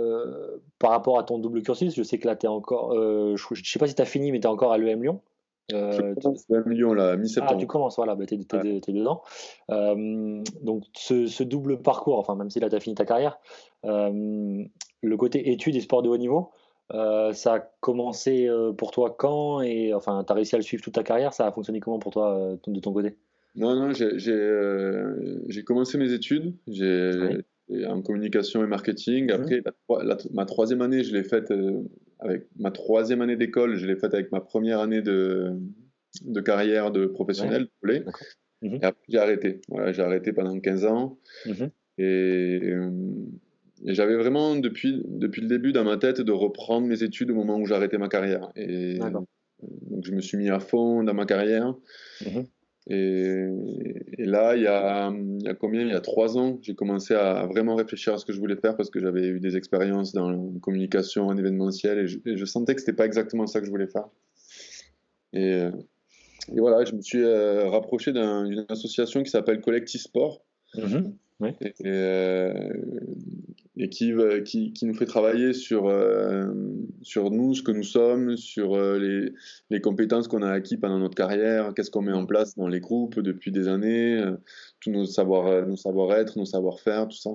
[0.79, 3.71] par rapport à ton double cursus, je sais que là, tu es encore, je, je
[3.71, 5.21] sais pas si tu as fini, mais tu es encore à l'EM Lyon.
[5.71, 7.53] Je commence le million là, mi-septembre.
[7.57, 9.23] Ah, tu commences, voilà, bah, tu es, dedans.
[9.69, 13.39] donc, ce, double parcours, enfin, même si là, tu as fini ta carrière,
[13.85, 16.51] le côté études et sport de haut niveau,
[16.91, 18.49] ça a commencé
[18.79, 21.47] pour toi quand Et enfin, tu as réussi à le suivre toute ta carrière Ça
[21.47, 23.17] a fonctionné comment pour toi de ton côté?
[23.57, 26.55] Non, non, j'ai commencé mes études.
[26.69, 27.43] J'ai
[27.87, 29.31] en communication et marketing.
[29.33, 29.63] Après,
[30.33, 31.83] ma troisième année, je l'ai faite euh,
[32.21, 35.53] avec ma troisième année d'école, je l'ai faite avec ma première année de,
[36.23, 37.69] de carrière de professionnel.
[38.63, 38.79] Mhm.
[38.83, 39.61] Et après, j'ai arrêté.
[39.69, 41.19] Voilà, j'ai arrêté pendant 15 ans.
[41.47, 41.71] Mhm.
[42.01, 43.01] Euh,
[43.85, 47.35] et, j'avais vraiment, depuis, depuis le début, dans ma tête, de reprendre mes études au
[47.35, 48.51] moment où j'arrêtais ma carrière.
[48.57, 49.29] Et donc,
[50.03, 51.75] je me suis mis à fond dans ma carrière.
[52.25, 52.47] Mhm.
[52.89, 53.47] Et,
[54.19, 55.83] là, il y, a, il y, a, combien?
[55.83, 58.57] Il y a trois ans, j'ai commencé à vraiment réfléchir à ce que je voulais
[58.57, 62.45] faire parce que j'avais eu des expériences dans la communication, en événementiel, et je, je
[62.45, 64.09] sentais que c'était pas exactement ça que je voulais faire.
[65.33, 65.69] Et,
[66.53, 70.43] et voilà, je me suis euh, rapproché d'une association qui s'appelle Collectif Sport.
[70.75, 71.13] Mm-hmm.
[71.61, 72.71] Et, euh,
[73.79, 74.13] et qui,
[74.45, 76.47] qui, qui, nous fait travailler sur, euh,
[77.03, 79.33] sur nous, ce que nous sommes, sur euh, les,
[79.71, 82.81] les, compétences qu'on a acquis pendant notre carrière, qu'est-ce qu'on met en place dans les
[82.81, 84.25] groupes depuis des années,
[84.81, 87.31] tous nos savoir-être, nos, savoir nos savoir-faire, tout ça.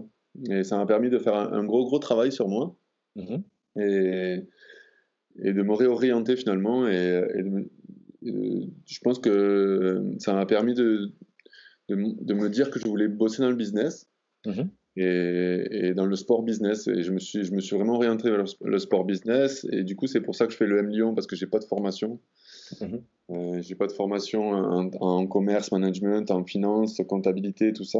[0.49, 2.75] Et ça m'a permis de faire un, gros, gros travail sur moi
[3.17, 3.43] mm-hmm.
[3.79, 4.47] et,
[5.43, 6.87] et de me réorienter finalement.
[6.87, 7.21] Et,
[8.23, 11.11] je pense que ça m'a permis de,
[11.89, 11.95] de,
[12.33, 14.07] me dire que je voulais bosser dans le business
[14.45, 14.69] mhm.
[14.97, 16.87] Et, dans le sport business.
[16.87, 19.65] Et je me suis, je me suis vraiment orienté vers le, sport business.
[19.71, 21.47] Et du coup, c'est pour ça que je fais le M Lyon parce que j'ai
[21.47, 22.19] pas de formation.
[22.79, 23.01] Mhm.
[23.31, 27.99] Euh, j'ai pas de formation en, commerce, management, en finance, comptabilité, tout ça.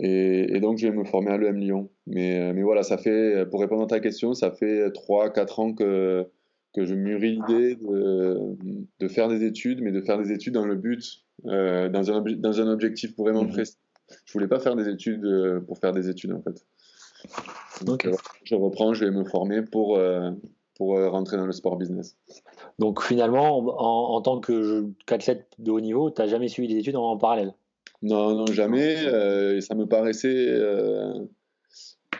[0.00, 1.90] Et, donc, je vais me former à l'EM Lyon.
[2.06, 6.26] Mais, mais voilà, ça fait, pour répondre à ta question, ça fait 3-4 ans que,
[6.74, 8.56] que je mûris l'idée de,
[8.98, 12.22] de, faire des études, mais de faire des études dans le but euh, dans, un
[12.22, 13.50] dans un objectif vraiment mhm.
[13.50, 13.76] précis.
[14.24, 16.64] Je voulais pas faire des études euh, pour faire des études en fait.
[17.82, 18.12] Donc, euh,
[18.44, 19.98] je reprends, je vais me former pour,
[20.74, 22.18] pour rentrer dans le sport business.
[22.78, 26.96] Donc finalement, en, en tant qu'athlète de haut niveau, tu n'as jamais suivi des études
[26.96, 27.54] en, parallèle?
[28.02, 28.96] Non, non, jamais.
[29.62, 30.60] ça me paraissait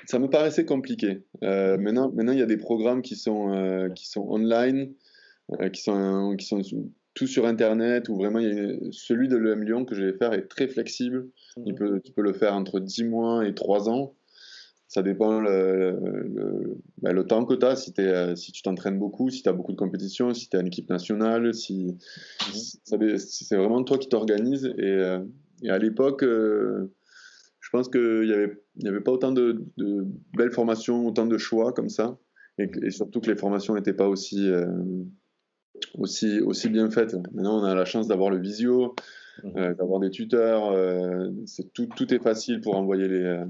[0.07, 1.23] ça me paraissait compliqué.
[1.43, 4.95] maintenant, maintenant, il y a des programmes qui sont, qui sont online,
[5.71, 6.63] qui, sont, qui sont
[7.15, 8.41] tout sur Internet, ou vraiment,
[8.91, 11.29] celui de l'EM Lyon que je vais faire est très flexible.
[11.65, 11.79] Il mhm.
[11.79, 14.15] peut, tu peux le faire entre 10 mois et 3 ans.
[14.89, 15.99] Ça dépend le,
[16.35, 19.53] le, ben, temps que tu as, si, es, si tu t'entraînes beaucoup, si tu as
[19.53, 21.97] beaucoup de compétitions, si tu es en équipe nationale, si,
[22.93, 23.19] mhm.
[23.19, 24.67] c'est vraiment toi qui t'organises.
[24.79, 25.21] Et, euh,
[25.63, 26.93] et, à l'époque, euh,
[27.61, 29.65] je pense qu'il n'y avait, y avait pas autant de,
[30.37, 32.19] belles formations, autant de choix comme ça.
[32.59, 34.67] Et, surtout que les formations n'étaient pas aussi, euh,
[35.99, 37.15] aussi, aussi bien faite.
[37.33, 38.95] Maintenant, on a la chance d'avoir le visio,
[39.43, 39.57] mhm.
[39.57, 40.71] euh, d'avoir des tuteurs.
[40.71, 43.45] Euh, c'est tout, tout est facile pour envoyer les, euh,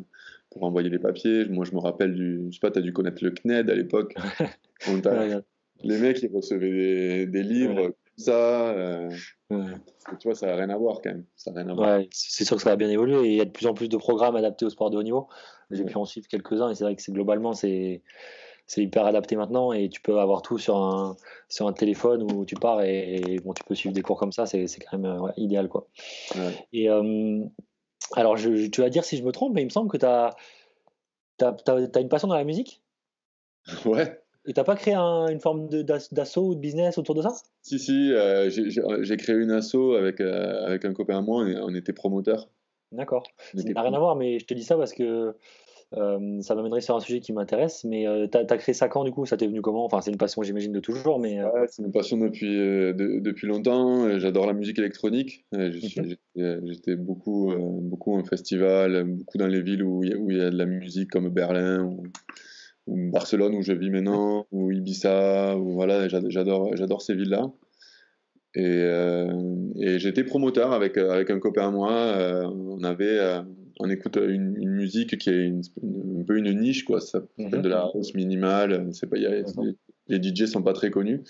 [0.50, 1.46] pour envoyer les papiers.
[1.46, 2.46] Moi, je me rappelle du.
[2.50, 4.14] Je sais pas, tu as dû connaître le CNED à l'époque.
[5.82, 9.08] les mecs, ils recevaient des, des livres comme ça.
[9.50, 11.24] Tu vois, ça n'a rien à voir quand même.
[11.36, 12.00] Ça rien à voir.
[12.10, 13.88] c'est sûr que ça a bien évolué et il y a de plus en plus
[13.88, 15.28] de programmes adaptés au sport de haut niveau.
[15.70, 18.02] J'ai pu en suivre quelques-uns et c'est vrai que c'est globalement, c'est
[18.66, 21.16] c'est hyper adapté maintenant et tu peux avoir tout sur un,
[21.48, 24.46] sur un téléphone où tu pars et, bon, tu peux suivre des cours comme ça,
[24.46, 25.68] c'est quand même euh, idéal.
[25.68, 25.86] Quoi.
[26.72, 27.44] Et euh,
[28.14, 30.06] alors, je, tu vas dire si je me trompe, mais il me semble que tu
[30.06, 30.34] as,
[31.42, 32.82] as, une passion dans la musique?
[33.86, 34.20] Ouais.
[34.46, 37.32] Et t'as pas créé une forme d'assaut ou de business autour de ça?
[37.62, 41.74] Si, si, euh, j'ai créé une asso avec, avec un copain à moi, on, on
[41.74, 42.50] était promoteur.
[42.92, 43.22] D'accord.
[43.54, 45.34] Ça n'a rien à voir, mais je te dis ça parce que
[45.96, 49.04] euh, ça m'amènerait sur un sujet qui m'intéresse, mais euh, tu as, créé ça quand
[49.04, 49.84] du coup Ça t'est venu comment?
[49.84, 51.40] Enfin, c'est une passion, j'imagine, de toujours, mais.
[51.40, 52.56] Euh, ouais, c'est une passion depuis,
[52.94, 54.18] depuis longtemps.
[54.18, 55.44] J'adore la musique électronique.
[55.52, 57.52] J'étais beaucoup,
[57.82, 61.28] beaucoup en festival, beaucoup dans les villes où il y, a de la musique comme
[61.28, 62.02] Berlin ou,
[62.86, 67.50] Barcelone où je vis maintenant, ou Ibiza, ou voilà, j'adore, j'adore ces villes-là.
[68.56, 68.90] Et,
[69.80, 72.44] et j'étais promoteur avec, avec un copain à moi.
[72.52, 73.18] on avait
[73.80, 77.00] on écoute une, musique qui est un peu une niche, quoi.
[77.00, 78.88] Ça s'appelle de la house minimale.
[78.92, 81.22] C'est pas, les, DJ sont pas très connus.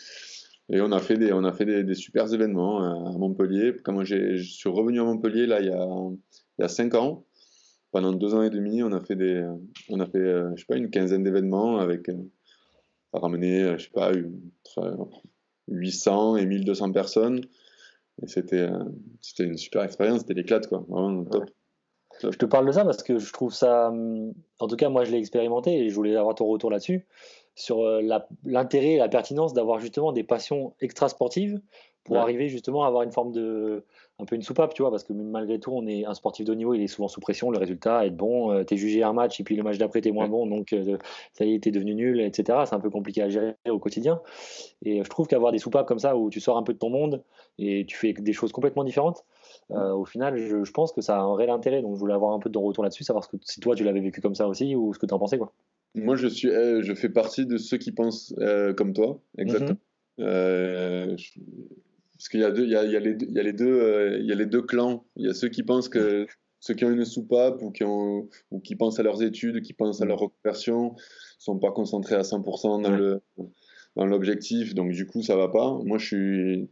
[0.71, 3.75] Et on a fait des, on a fait des, super événements à Montpellier.
[3.83, 5.87] Quand je suis revenu à Montpellier, là, il y a,
[6.59, 7.25] il y a cinq ans,
[7.91, 9.49] pendant deux ans et demi, on a fait des,
[9.89, 12.17] on a fait, euh, je sais pas, une quinzaine d'événements avec, euh,
[13.13, 14.11] à ramener, euh, je sais pas,
[15.69, 17.41] 800 et 1200 personnes.
[18.23, 18.69] Et c'était,
[19.21, 20.85] c'était une super expérience, c'était l'éclate, quoi.
[20.89, 21.51] Vraiment top.
[22.23, 25.05] Je te parle de ça parce que je trouve ça, hum, en tout cas moi
[25.05, 27.07] je l'ai expérimenté et je voulais avoir ton retour là-dessus,
[27.55, 28.01] sur euh,
[28.45, 31.61] l'intérêt et la pertinence d'avoir justement des passions extra-sportives
[32.05, 33.85] pour arriver justement à avoir une forme de
[34.21, 36.53] un peu une soupape, tu vois, parce que malgré tout, on est un sportif de
[36.53, 39.03] haut niveau, il est souvent sous pression, le résultat est bon, euh, tu es jugé
[39.03, 40.99] un match et puis le match d'après tu es moins bon, donc euh,
[41.33, 42.61] ça y est, tu es devenu nul, etc.
[42.67, 44.21] C'est un peu compliqué à gérer au quotidien.
[44.85, 46.91] Et je trouve qu'avoir des soupapes comme ça où tu sors un peu de ton
[46.91, 47.25] monde
[47.59, 49.25] et tu fais des choses complètement différentes,
[49.71, 51.83] euh, au final, je, pense que ça a un réel intérêt.
[51.83, 54.01] Donc je voulais avoir un peu de retour là-dessus, savoir que, si toi tu l'avais
[54.01, 55.39] vécu comme ça aussi ou ce que tu en pensais.
[55.39, 55.53] Quoi.
[55.95, 58.35] Moi, je, suis, je fais partie de ceux qui pensent
[58.77, 59.79] comme toi, exactement.
[60.19, 61.17] Mhm.
[62.25, 63.43] Parce qu'il y, a deux, il y, a, il y, a les, il y a
[63.43, 65.05] les deux, euh, il y a les deux clans.
[65.17, 66.27] Il y a ceux qui pensent que
[66.61, 69.73] ceux qui ont une soupape ou qui, ont, ou qui pensent à leurs études, qui
[69.73, 70.95] pensent à leur reconversion,
[71.39, 73.21] sont pas concentrés à 100% dans le
[73.97, 74.75] dans l'objectif.
[74.75, 75.79] Donc du coup, ça va pas.
[75.85, 76.69] Moi, je suis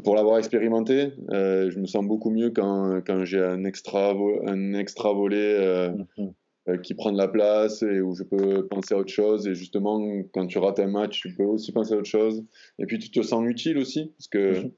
[0.00, 4.14] pour l'avoir expérimenté, euh, je me sens beaucoup mieux quand, quand j'ai un extra,
[4.46, 6.32] un extra volet euh, mhm.
[6.68, 9.48] Euh, qui prend de la place et où je peux penser à autre chose.
[9.48, 10.00] Et justement,
[10.32, 12.44] quand tu rates un match, tu peux aussi penser à autre chose.
[12.78, 14.70] Et puis tu te sens utile aussi, parce que, mhm.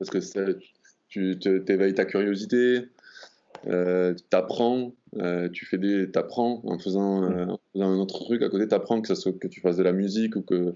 [0.00, 0.58] parce que
[1.06, 2.80] tu t'éveilles ta curiosité,
[3.62, 3.70] tu
[4.32, 4.92] apprends,
[5.52, 7.50] tu fais des, apprends en faisant, mhm.
[7.50, 9.76] en faisant un autre truc à côté, tu apprends que, ça soit, que tu fasses
[9.76, 10.74] de la musique ou que,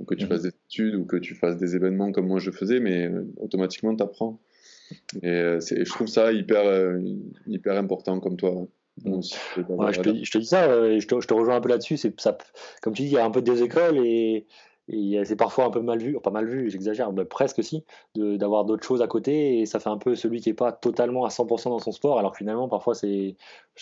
[0.00, 0.30] ou que tu mhm.
[0.30, 3.94] fasses des études ou que tu fasses des événements comme moi je faisais, mais automatiquement
[3.94, 4.40] tu apprends.
[5.22, 6.98] Et, je trouve ça hyper,
[7.46, 8.66] hyper important comme toi
[9.02, 11.96] je, te, dis ça, euh, je, te, je, te, rejoins un peu là-dessus.
[11.96, 12.36] C'est ça,
[12.82, 14.46] comme tu dis, il y a un peu des écoles et,
[15.24, 18.84] c'est parfois un peu mal vu, pas mal vu, j'exagère, mais presque si, d'avoir d'autres
[18.84, 21.70] choses à côté et ça fait un peu celui qui est pas totalement à 100%
[21.70, 23.34] dans son sport, alors que finalement parfois c'est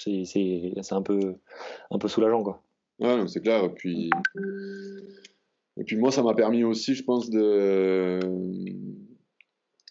[0.05, 1.35] un peu
[1.91, 2.63] un peu soulageant quoi.
[3.01, 3.75] Ouais, c'est clair.
[3.75, 4.11] Puis
[5.79, 8.21] et puis moi ça m'a permis aussi, je pense de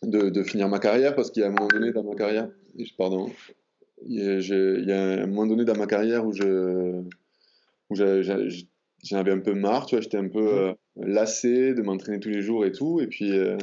[0.03, 2.49] de, de finir ma carrière parce qu'il y a un moment donné dans ma carrière,
[2.97, 3.29] pardon,
[4.07, 7.01] il y a un moment donné dans ma carrière où je
[7.89, 10.57] où j'en avais un peu marre, tu vois, j'étais un peu mhm.
[10.57, 13.57] euh, lassé de m'entraîner tous les jours et tout, et puis euh,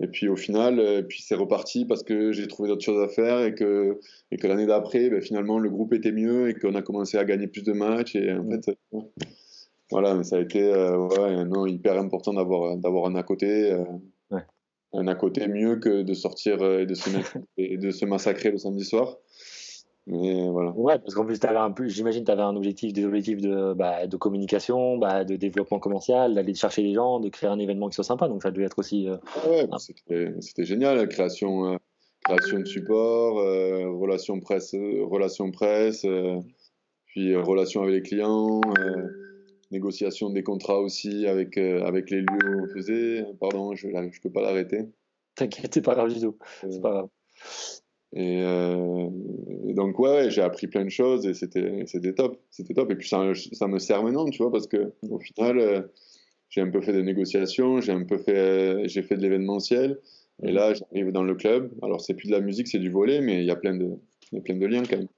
[0.00, 3.08] et puis au final, euh, puis c'est reparti parce que j'ai trouvé d'autres choses à
[3.08, 4.00] faire et que
[4.32, 7.24] et que l'année d'après, ben, finalement le groupe était mieux et qu'on a commencé à
[7.24, 8.60] gagner plus de matchs et en mhm.
[8.62, 8.76] fait
[9.90, 13.76] voilà, mais ça a été ouais, non, hyper important d'avoir d'avoir un à côté.
[14.92, 17.10] un à côté mieux que de sortir et de se,
[17.58, 19.18] et de se massacrer le samedi soir.
[20.06, 20.70] Mais voilà.
[20.72, 21.24] Ouais, parce qu'en
[21.72, 25.36] plus, j'imagine que tu avais un objectif, des objectifs de, bah, de communication, bah, de
[25.36, 28.28] développement commercial, d'aller chercher les gens, de créer un événement qui soit sympa.
[28.28, 29.08] Donc ça devait être aussi.
[29.08, 29.16] Euh,
[29.48, 29.66] ouais,
[30.40, 31.76] c'était génial, la création, euh,
[32.22, 36.06] création de support, euh, relations presse, relations presse
[37.06, 38.60] puis relations avec les clients,
[39.74, 43.26] négociation des contrats aussi avec, avec les lieux où on faisait.
[43.40, 44.86] Pardon, je ne peux pas l'arrêter.
[45.34, 46.36] T'inquiète, c'est pas grave du tout.
[46.62, 47.08] C'est pas grave.
[48.16, 49.08] Euh,
[49.68, 52.40] et, donc, ouais, j'ai appris plein de choses et c'était, top.
[52.50, 52.90] C'était top.
[52.90, 55.82] Et puis, ça, ça, me sert maintenant, tu vois, parce que au final, euh,
[56.48, 59.98] j'ai un peu fait des négociations, j'ai un peu fait, j'ai fait de l'événementiel.
[60.42, 61.72] Et là, j'arrive dans le club.
[61.82, 63.90] Alors, c'est plus de la musique, c'est du volet, mais il y a plein de,
[64.32, 65.08] il y a plein de liens quand même.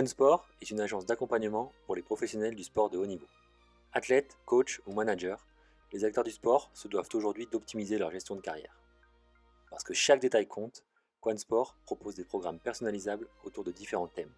[0.00, 3.26] Quan Sport est une agence d'accompagnement pour les professionnels du sport de haut niveau.
[3.92, 5.36] Athlètes, coachs ou managers,
[5.92, 8.74] les acteurs du sport se doivent aujourd'hui d'optimiser leur gestion de carrière.
[9.68, 10.84] Parce que chaque détail compte,
[11.20, 14.32] Quan Sport propose des programmes personnalisables autour de différents thèmes.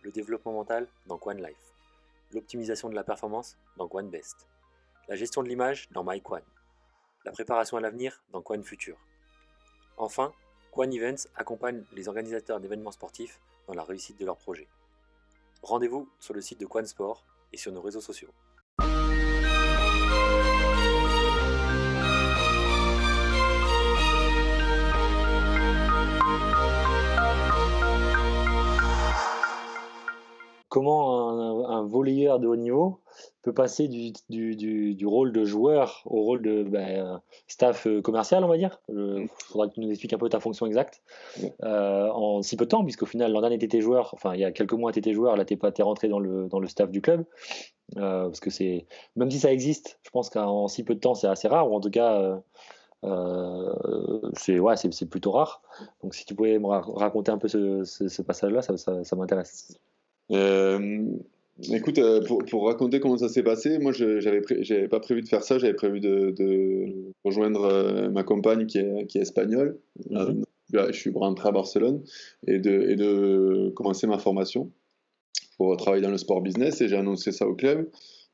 [0.00, 1.74] Le développement mental dans Quan Life,
[2.32, 4.48] l'optimisation de la performance dans Quan Best,
[5.06, 6.40] la gestion de l'image dans MyQuan,
[7.26, 8.96] la préparation à l'avenir dans Quan Future.
[9.98, 10.32] Enfin,
[10.70, 14.66] Quan Events accompagne les organisateurs d'événements sportifs dans la réussite de leur projet.
[15.62, 18.30] Rendez-vous sur le site de Quan Sport et sur nos réseaux sociaux.
[30.68, 33.00] Comment un, volleyeur de haut niveau
[33.42, 34.12] peut passer du,
[34.56, 38.80] du, rôle de joueur au rôle de ben, staff euh, commercial, on va dire.
[38.88, 41.02] Il faudra que tu nous expliques un peu ta fonction exacte
[41.62, 44.40] euh, en si peu de temps, puisqu'au final, l'an dernier, tu étais joueur, enfin, il
[44.40, 46.66] y a quelques mois, tu étais joueur, là, tu es, rentré dans le, dans le
[46.66, 47.24] staff du club.
[47.96, 51.14] Euh, parce que c'est, même si ça existe, je pense qu'en si peu de temps,
[51.14, 52.40] c'est assez rare, ou en tout cas,
[54.34, 55.62] c'est ouais, c'est plutôt rare.
[56.02, 59.78] Donc, si tu pouvais me raconter un peu ce, passage-là, ça, ça m'intéresse.
[61.72, 65.28] Écoute, euh, pour, pour, raconter comment ça s'est passé, moi, je j'avais pas prévu de
[65.28, 65.58] faire ça.
[65.58, 69.78] J'avais prévu de, de, rejoindre euh, ma compagne qui est, qui est espagnole.
[70.10, 70.44] Mhm.
[70.74, 72.02] Euh, je suis rentré à Barcelone
[72.46, 74.70] et de, et de commencer ma formation
[75.56, 76.80] pour travailler dans le sport business.
[76.80, 77.88] Et j'ai annoncé ça au club.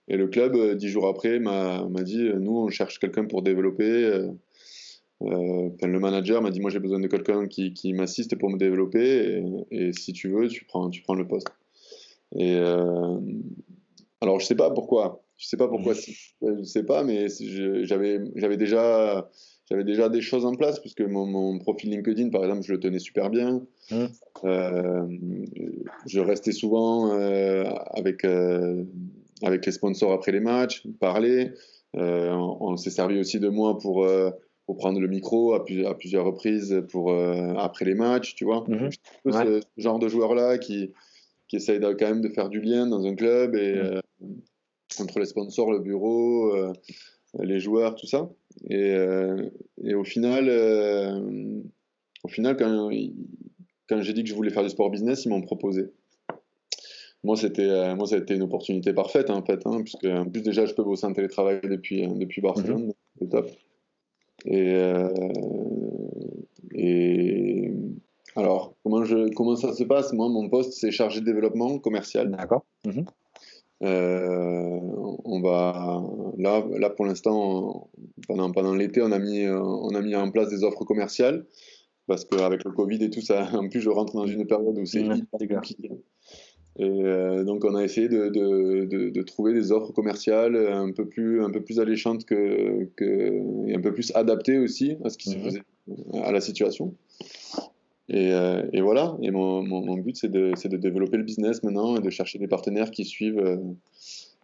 [0.09, 4.29] Et le club, dix jours après, m'a dit Nous, on cherche quelqu'un pour développer.
[5.23, 8.59] Euh, le manager m'a dit moi j'ai besoin de quelqu'un qui, qui m'assiste pour me
[8.59, 11.49] développer et, et si tu veux tu prends tu prends le poste.
[12.37, 13.19] Et euh,
[14.21, 17.27] alors je sais pas pourquoi, je sais pas pourquoi, je sais pas, mais
[17.85, 19.29] j'avais j'avais déjà
[19.71, 22.81] j'avais déjà des choses en place puisque mon, mon profil LinkedIn par exemple je le
[22.81, 23.63] tenais super bien.
[23.91, 24.09] Mhm.
[24.45, 25.07] Euh,
[26.07, 28.25] je restais souvent euh, avec
[29.43, 31.53] avec les sponsors après les matchs, parler.
[31.95, 34.07] On on s'est servi aussi de moi pour
[34.67, 37.13] pour prendre le micro à, plus- à plusieurs reprises pour
[37.59, 38.65] après les matchs, tu vois.
[38.69, 38.99] Je suis
[39.39, 40.91] un peu ce genre de joueur là qui
[41.55, 43.81] qui essaye de- quand même de faire du lien dans un club et Mhm.
[43.81, 44.01] euh,
[45.01, 46.73] entre les sponsors, le bureau, euh,
[47.41, 48.29] les joueurs, tout ça.
[48.69, 49.49] Et, euh,
[49.83, 50.49] et au final,
[52.25, 52.91] au final, quand,
[53.89, 55.93] quand j'ai dit que je voulais faire du sport business, ils m'ont proposé.
[57.23, 60.27] Moi, c'était, moi, ça a été une opportunité parfaite, hein, en fait, hein, puisque en
[60.29, 63.49] plus déjà, je peux bosser en télétravail depuis, depuis Barcelone, donc c'est top.
[64.47, 64.75] Et,
[66.75, 67.73] et
[68.37, 70.13] alors, comment, je, comment ça se passe?
[70.13, 72.31] Moi, mon poste, c'est chargé de développement commercial.
[72.31, 72.65] D'accord.
[72.87, 73.05] Mhm.
[73.83, 74.79] Euh,
[75.25, 76.03] on va
[76.39, 77.91] là, là pour l'instant,
[78.29, 81.45] pendant, pendant l'été, on a mis, euh, on a mis en place des offres commerciales
[82.07, 84.87] parce qu'avec le Covid et tout ça, en plus, je rentre dans une période où
[84.87, 85.19] c'est clair.
[85.61, 85.91] compliqué.
[86.77, 90.91] Et euh, donc, on a essayé de, de, de, de trouver des offres commerciales un
[90.91, 95.11] peu plus, un peu plus alléchantes que, que, et un peu plus adaptées aussi à
[95.11, 95.45] ce qui se Mhm.
[95.45, 95.63] faisait,
[96.25, 96.95] à la situation.
[98.09, 101.97] Et, euh, et voilà, et mon, mon, mon but c'est de, développer le business maintenant
[101.97, 103.57] et de chercher des partenaires qui suivent, euh,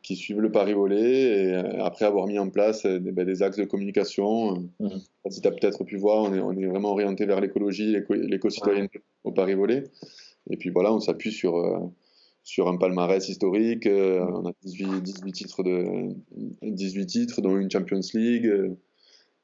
[0.02, 3.26] qui suivent le pari volé et euh, après avoir mis en place euh, des, ben,
[3.26, 4.70] des axes de communication.
[4.80, 5.00] Mhm.
[5.28, 8.14] Si tu as peut-être pu voir, on est, on est vraiment orienté vers l'écologie, l'éco-
[8.14, 9.84] l'éco-citoyenneté au pari volé.
[10.48, 11.92] Et puis voilà, on s'appuie sur,
[12.42, 13.86] sur un palmarès historique.
[13.86, 16.14] on a 18, 18 titres, de,
[16.62, 18.50] 18 titres, dont une Champions League.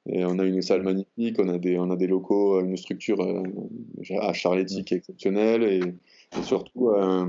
[0.08, 2.76] Euh, et on a une salle magnifique, on a des, on a des locaux, une
[2.76, 3.42] structure euh,
[4.20, 5.80] à Charletti qui est exceptionnelle et,
[6.38, 7.26] et surtout, euh,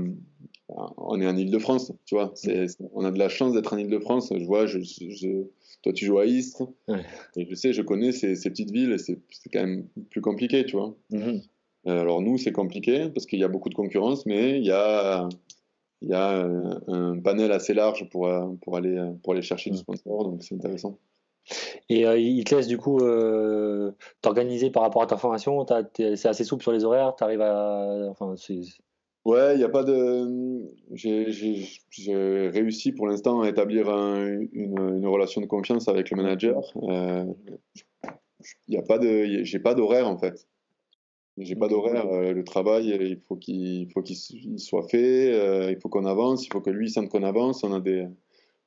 [0.98, 2.30] on est en Ile-de-France, tu vois.
[2.34, 4.32] C'est- on a de la chance d'être en Ile-de-France.
[4.36, 5.44] Je vois, je, je-
[5.82, 7.02] toi tu joues à Istres, Ouais.
[7.36, 9.18] et je sais, je connais ces, ces petites villes et c'est,
[9.52, 10.94] quand même plus compliqué, tu vois.
[11.10, 11.40] Mhm.
[11.86, 14.72] Euh, Alors nous, c'est compliqué parce qu'il y a beaucoup de concurrence, mais il y
[14.72, 15.28] a,
[16.02, 19.70] il y a euh, un panel assez large pour, euh, pour, aller, pour aller chercher
[19.70, 20.98] du sponsor, donc c'est intéressant.
[21.88, 25.64] Et euh, il te laisse du coup euh, t'organiser par rapport à ta formation.
[25.94, 27.14] T'es- C'est assez souple sur les horaires.
[27.16, 28.08] T'arrives à.
[28.10, 28.34] Enfin.
[29.24, 30.64] Ouais, il n'y a pas de.
[30.92, 36.60] J'ai réussi pour l'instant à établir un- une, une relation de confiance avec le manager.
[36.82, 37.24] Euh,
[38.68, 39.42] Il a pas de.
[39.44, 40.46] J'ai pas d'horaire en fait.
[41.36, 42.06] J'ai pas d'horaire.
[42.12, 45.32] Euh, le travail, il faut qu'il il faut qu'il il soit fait.
[45.32, 46.46] euh, il faut qu'on avance.
[46.46, 47.64] Il faut que lui sente qu'on avance.
[47.64, 48.06] On a des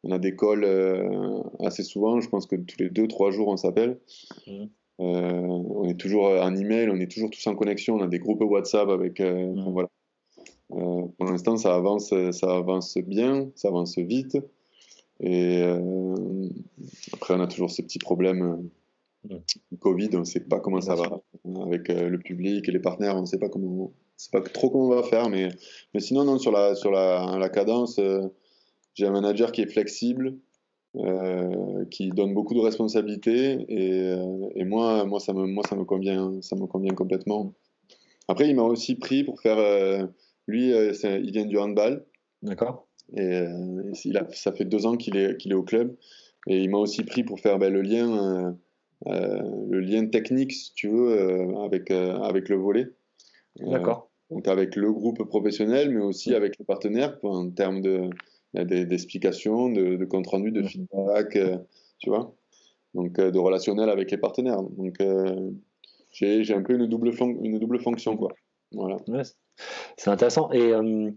[0.04, 2.20] on a des calls euh, assez souvent.
[2.22, 4.00] Je pense que tous les deux trois jours on s'appelle.
[4.48, 4.70] Mhm.
[5.00, 6.90] Euh, on est toujours en email.
[6.90, 7.96] On est toujours tous en connexion.
[7.96, 9.20] On a des groupes WhatsApp avec.
[9.20, 9.72] euh, Mhm.
[9.74, 9.90] voilà.
[10.74, 14.38] Euh, pour l'instant, ça avance, ça avance bien, ça avance vite.
[15.20, 16.48] Et euh,
[17.14, 18.70] après, on a toujours ces petits problèmes
[19.30, 19.38] euh,
[19.80, 21.22] Covid, on ne sait pas comment ça va
[21.64, 24.42] avec euh, le public et les partenaires, on ne sait pas comment, on sait pas
[24.42, 25.30] trop comment on va faire.
[25.30, 25.50] Mais,
[25.94, 28.22] mais sinon, non, sur la, sur la, la cadence, euh,
[28.94, 30.38] j'ai un manager qui est flexible,
[30.98, 35.76] euh, qui donne beaucoup de responsabilités, et, euh, et moi, moi, ça me, moi, ça
[35.76, 37.54] me convient, ça me convient complètement.
[38.28, 39.58] Après, il m'a aussi pris pour faire.
[39.58, 40.06] euh,
[40.48, 42.06] lui, il vient du handball.
[42.42, 42.88] D'accord.
[43.16, 43.48] Et, et
[44.06, 45.96] il a, ça fait deux ans qu'il est, qu'il est au club.
[46.48, 48.58] Et il m'a aussi pris pour faire ben, le, lien,
[49.08, 52.88] euh, le lien technique, si tu veux, euh, avec, euh, avec le volet.
[53.60, 54.10] D'accord.
[54.30, 58.10] donc avec le groupe professionnel, mais aussi avec les partenaires pour- en termes de,
[58.54, 61.58] d'explications, de, de compte rendu, de feedback, euh,
[62.00, 62.34] tu vois.
[62.94, 64.62] Donc euh, de relationnel avec les partenaires.
[64.62, 65.52] Donc euh,
[66.12, 67.12] j'ai un peu une double,
[67.42, 68.32] une double fonction, quoi.
[68.74, 68.98] Voilà.
[69.08, 69.24] Ouais,
[69.98, 70.50] c'est- intéressant.
[70.52, 71.12] Et, euh,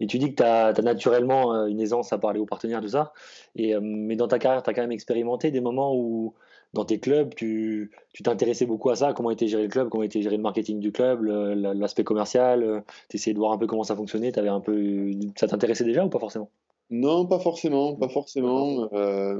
[0.00, 2.88] et tu dis que tu as, naturellement euh, une aisance à parler aux partenaires, tout
[2.88, 3.12] ça.
[3.56, 6.34] Et, euh, mais dans ta carrière, tu as quand même expérimenté des moments où,
[6.74, 7.90] dans tes clubs, tu
[8.22, 9.12] t'intéressais beaucoup à ça.
[9.14, 12.84] Comment était géré le club, comment était géré le marketing du club, l'aspect commercial?
[13.08, 14.32] tu essayais de voir un peu comment ça fonctionnait?
[14.32, 16.50] T'avais un peu, ça t'intéressait déjà ou pas forcément?
[16.90, 18.92] Non, pas forcément, pas forcément.
[18.92, 19.38] Euh,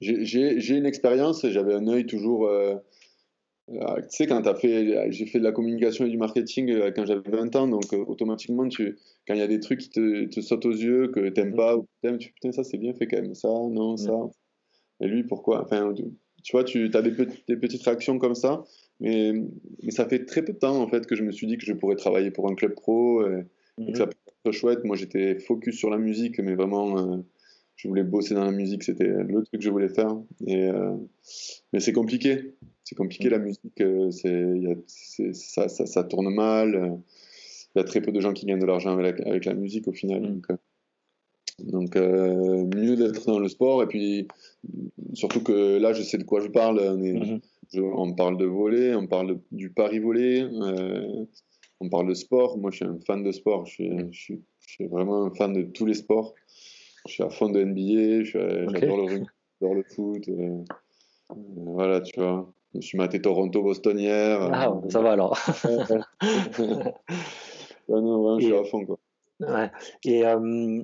[0.00, 2.46] j'ai- une expérience, j'avais un œil toujours.
[2.46, 2.76] euh,
[3.70, 4.42] euh, tu sais, quand
[5.10, 8.04] j'ai fait de la communication et du marketing euh, quand j'avais 20 ans, donc euh,
[8.06, 11.28] automatiquement, tu, quand il y a des trucs qui te, te sautent aux yeux, que
[11.30, 13.96] t'aimes pas ou que t'aimes, tu putain, ça c'est bien fait quand même, ça, non,
[13.96, 14.12] ça.
[15.00, 15.64] Et lui, pourquoi?
[15.64, 16.04] Enfin, tu,
[16.44, 18.64] tu vois, tu as des, petites- des petites réactions comme ça,
[19.00, 19.32] mais,
[19.82, 21.66] mais ça fait très peu de temps en fait que je me suis dit que
[21.66, 23.26] je pourrais travailler pour un club pro.
[23.26, 23.44] et-
[23.86, 24.06] et que ça
[24.50, 24.82] chouette.
[24.84, 27.18] Moi, j'étais focus sur la musique, mais vraiment, euh,
[27.76, 28.82] je voulais bosser dans la musique.
[28.82, 30.16] C'était le truc que je voulais faire.
[30.46, 30.96] Et, euh,
[31.72, 32.54] mais c'est compliqué.
[32.84, 34.76] c'est compliqué la musique, euh, y a-
[35.32, 36.98] ça, ça, ça tourne mal.
[37.74, 39.54] Il y a très peu de gens qui gagnent de l'argent avec la, avec la
[39.54, 40.20] musique au final.
[40.22, 40.26] Mm.
[40.26, 40.46] Donc,
[41.60, 43.82] donc, mieux d'être dans le sport.
[43.82, 44.26] Et puis,
[45.14, 46.80] surtout que là, je sais de quoi je parle.
[46.80, 47.40] On, est- Mhm.
[47.72, 51.24] je- on parle de volley, on parle du pari euh,
[51.82, 52.56] on parle de sport.
[52.58, 53.66] Moi, je suis un fan de sport.
[53.66, 56.34] Je suis, je suis, je suis vraiment un fan de tous les sports.
[57.06, 59.26] Je suis à fond de NBA, j'adore le rugby,
[59.60, 60.28] j'adore le foot.
[60.28, 60.62] euh,
[61.30, 62.52] euh, voilà, tu vois.
[62.72, 64.40] Je me suis maté Toronto-Boston hier.
[64.52, 65.36] Ah, euh, ça va alors.
[67.88, 68.98] Ouais, non, vraiment, je suis à fond, quoi.
[69.40, 69.70] Ouais.
[70.04, 70.82] Et euh,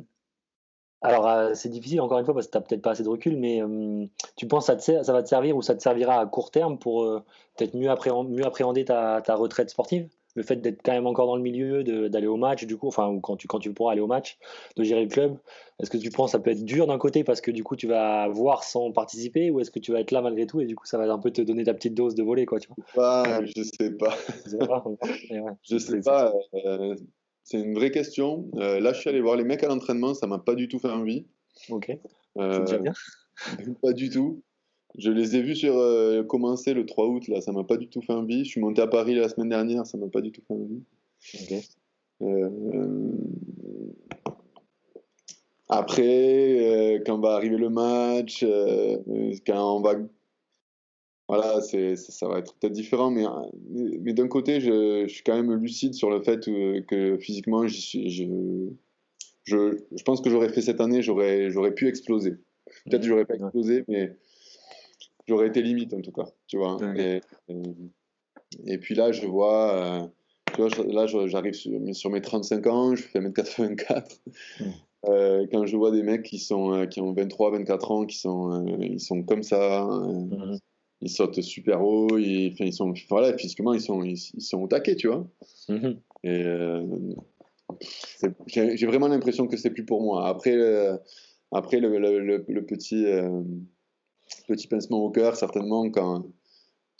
[1.00, 3.08] alors, euh, c'est difficile encore une fois parce que tu n'as peut-être pas assez de
[3.08, 4.04] recul, mais euh,
[4.36, 6.76] tu penses que ça, ça va te servir ou ça te servira à court terme
[6.78, 7.22] pour euh,
[7.56, 10.08] peut-être mieux, appréhend- mieux appréhender ta, ta retraite sportive?
[10.34, 13.08] Le fait d'être quand même encore dans le milieu, d'aller au match, du coup, enfin,
[13.08, 14.38] ou quand tu, quand tu pourras aller au match,
[14.76, 15.36] de gérer le club,
[15.80, 17.76] est-ce que tu penses que ça peut être dur d'un côté parce que du coup
[17.76, 20.66] tu vas voir sans participer ou est-ce que tu vas être là malgré tout et
[20.66, 22.68] du coup ça va un peu te donner ta petite dose de voler quoi, tu
[22.68, 22.76] vois?
[23.46, 24.14] Je sais pas.
[25.62, 26.94] Je sais pas, C'est- euh,
[27.44, 28.48] c'est une vraie question.
[28.56, 30.78] Euh, là, je suis allé voir les mecs à l'entraînement, ça m'a pas du tout
[30.78, 31.26] fait envie.
[31.70, 32.00] Ok, c'est
[32.42, 32.92] Euh, déjà bien.
[33.82, 34.42] Pas du tout.
[34.96, 37.88] Je les ai vus sur euh, commencer le 3 août, là, ça m'a pas du
[37.88, 38.44] tout fait envie.
[38.44, 40.82] Je suis monté à Paris la semaine dernière, ça m'a pas du tout fait envie.
[42.22, 42.48] Euh,
[45.68, 48.44] Après, euh, quand va arriver le match,
[49.46, 49.94] quand on va.
[51.28, 53.24] Voilà, c'est, ça, ça va être peut-être différent, mais,
[53.68, 57.68] mais, mais d'un côté, je, je suis quand même lucide sur le fait que physiquement,
[57.68, 58.24] suis, je,
[59.44, 62.36] je, je pense que j'aurais fait cette année, j'aurais, j'aurais pu exploser.
[62.84, 64.16] Peut-être que j'aurais pas explosé, mais
[65.28, 66.74] j'aurais été limite en tout cas, tu vois.
[66.76, 66.98] Ok.
[66.98, 67.62] Et, et,
[68.66, 70.06] et puis là, je vois, euh,
[70.54, 74.20] tu vois, je- là, j'arrive sur, sur mes 35 ans, je fais 1m84.
[74.60, 74.64] Mm.
[75.06, 78.18] Euh, quand je vois des mecs qui, sont, euh, qui ont 23, 24 ans, qui
[78.18, 80.58] sont, ils sont comme ça, Mhm.
[81.02, 84.96] ils sautent super haut, ils, sont, voilà, physiquement, ils sont, ils, ils sont au taquet,
[84.96, 85.24] tu vois.
[85.68, 86.00] Mhm.
[86.24, 86.42] Et
[88.48, 90.26] j'ai vraiment l'impression que c'est plus pour moi.
[90.26, 90.56] Après,
[91.52, 93.04] après le, le- le- le petit,
[94.46, 96.24] petit pincement au cœur, certainement, quand,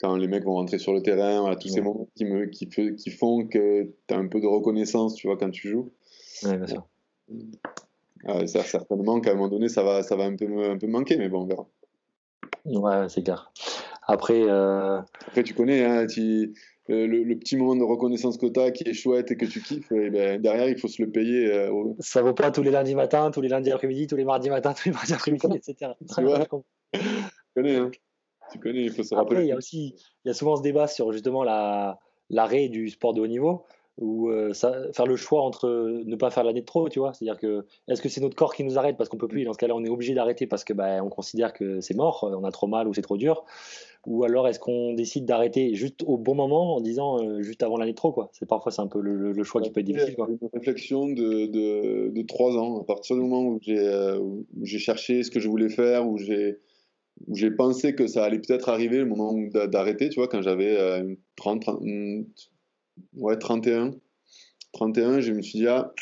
[0.01, 3.09] quand les mecs vont rentrer sur le terrain, voilà, tous ces moments qui, me, qui,
[3.11, 5.91] font que tu as un peu de reconnaissance, tu vois, quand tu joues.
[6.43, 6.87] Ouais, bien sûr.
[8.27, 10.87] Euh, ça, certainement qu'à un moment donné, ça va, ça va un, peu, un peu
[10.87, 11.67] manquer, mais bon, on verra.
[12.65, 13.51] Ouais, c'est clair.
[14.07, 16.53] Après, euh, Après, tu connais, hein, tu-
[16.87, 19.61] le, le petit moment de reconnaissance que tu as qui est chouette et que tu
[19.61, 21.51] kiffes, et ben, derrière, il faut se le payer.
[21.51, 24.23] euh, au- ça vaut pas tous les lundis matins, tous les lundis après-midi, tous les
[24.25, 25.91] mardis matins, tous les mardis après-midi, etc.
[25.99, 26.45] Tu vois?
[26.93, 27.01] Tu
[27.55, 27.91] connais, hein
[28.51, 29.35] Tu connais, il faut se rappeler.
[29.37, 32.69] Après, il y a aussi, il y a souvent ce débat sur justement la, l'arrêt
[32.69, 33.65] du sport de haut niveau,
[33.97, 35.69] ou euh, faire le choix entre
[36.05, 37.13] ne pas faire l'année de trop, tu vois.
[37.13, 39.45] C'est-à-dire que, est-ce que c'est notre corps qui nous arrête parce qu'on peut plus, et
[39.45, 42.23] dans ce cas-là, on est obligé d'arrêter parce que bah, on considère que c'est mort,
[42.31, 43.43] on a trop mal ou c'est trop dur,
[44.05, 47.75] ou alors est-ce qu'on décide d'arrêter juste au bon moment en disant euh, juste avant
[47.75, 48.29] l'année de trop, quoi.
[48.31, 50.29] C'est parfois c'est un peu le, le- le choix qui peut être difficile, quoi.
[50.29, 54.45] Une réflexion de, de, de 3 ans, à partir du moment où j'ai euh, où
[54.63, 56.59] j'ai cherché ce que je voulais faire, où j'ai
[57.31, 59.33] j'ai pensé que ça allait peut-être arriver, le moment
[59.67, 62.23] d'arrêter, tu vois, quand j'avais euh, 30, 30, mm,
[63.17, 63.91] ouais, 31,
[64.73, 65.93] 31, je me suis dit, ah,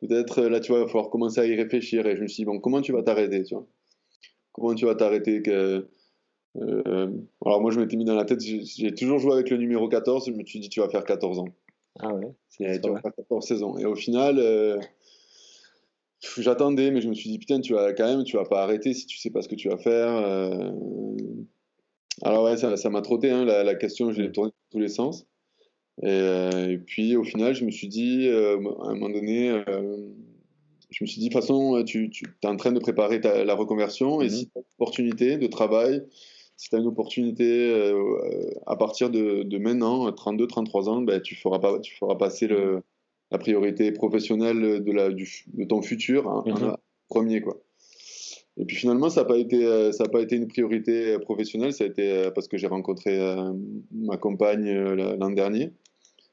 [0.00, 2.42] peut-être là, tu vois, il va falloir commencer à y réfléchir, et je me suis
[2.42, 3.66] dit, bon, comment tu vas t'arrêter, tu vois?
[4.52, 5.88] Comment tu vas t'arrêter que,
[6.56, 7.10] euh,
[7.44, 10.26] Alors moi, je m'étais mis dans la tête, j'ai toujours joué avec le numéro 14,
[10.26, 11.48] je me suis dit, tu vas faire 14 ans.
[11.98, 13.78] Ah ouais, tu vas faire 14 saisons.
[13.78, 14.78] Et au final, euh,
[16.38, 18.92] j'attendais, mais je me suis dit, putain, tu vas quand même, tu vas pas arrêter
[18.94, 20.08] si tu sais pas ce que tu vas faire.
[20.08, 20.70] euh.
[22.22, 24.88] Alors ouais, ça m'a trotté, hein, la, la question, je l'ai tournée dans tous les
[24.88, 25.26] sens.
[26.02, 29.50] Et, euh, et puis au final, je me suis dit, euh, à un moment donné,
[29.50, 29.96] euh,
[30.90, 33.44] je me suis dit, de toute façon, tu, tu es en train de préparer ta-
[33.44, 34.30] la reconversion, et Mhm.
[34.30, 36.02] si tu as une opportunité de travail,
[36.56, 37.92] si tu as une opportunité
[38.66, 42.46] à partir de, de maintenant, 32, 33 ans, ben, tu, feras pas, tu feras passer
[42.46, 42.82] le,
[43.30, 46.76] la priorité professionnelle de, la, du, de ton futur en Mhm.
[47.08, 47.40] premier.
[47.40, 47.56] Quoi.
[48.58, 51.72] Et puis finalement, ça n'a pas, été, euh, ça a pas été une priorité professionnelle,
[51.72, 53.52] ça a été euh, parce que j'ai rencontré euh,
[53.92, 55.72] ma compagne la- l'an dernier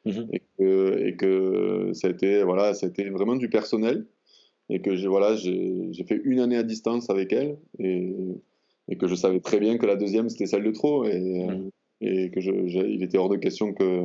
[0.05, 0.27] Mhm.
[0.33, 4.05] et que, et que ça, a été, voilà, ça a été vraiment du personnel
[4.69, 8.13] et que j'ai voilà, j'ai fait une année à distance avec elle et,
[8.89, 11.69] et que je savais très bien que la deuxième c'était celle de trop et, Mhm.
[12.01, 14.03] et que je, il était hors de question que,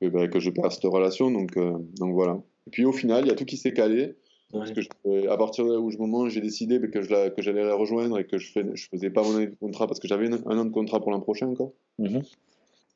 [0.00, 2.40] que, ben, que je perde cette relation donc, euh, donc voilà.
[2.66, 4.14] Et puis au final, il y a tout qui s'est calé.
[4.52, 7.10] Parce que je- à partir de où je moment où j'ai décidé ben, que je
[7.10, 9.56] la- que j'allais la rejoindre et que je fais, je faisais pas mon année de
[9.56, 12.22] contrat parce que j'avais un, an de contrat pour l'an prochain encore Mhm.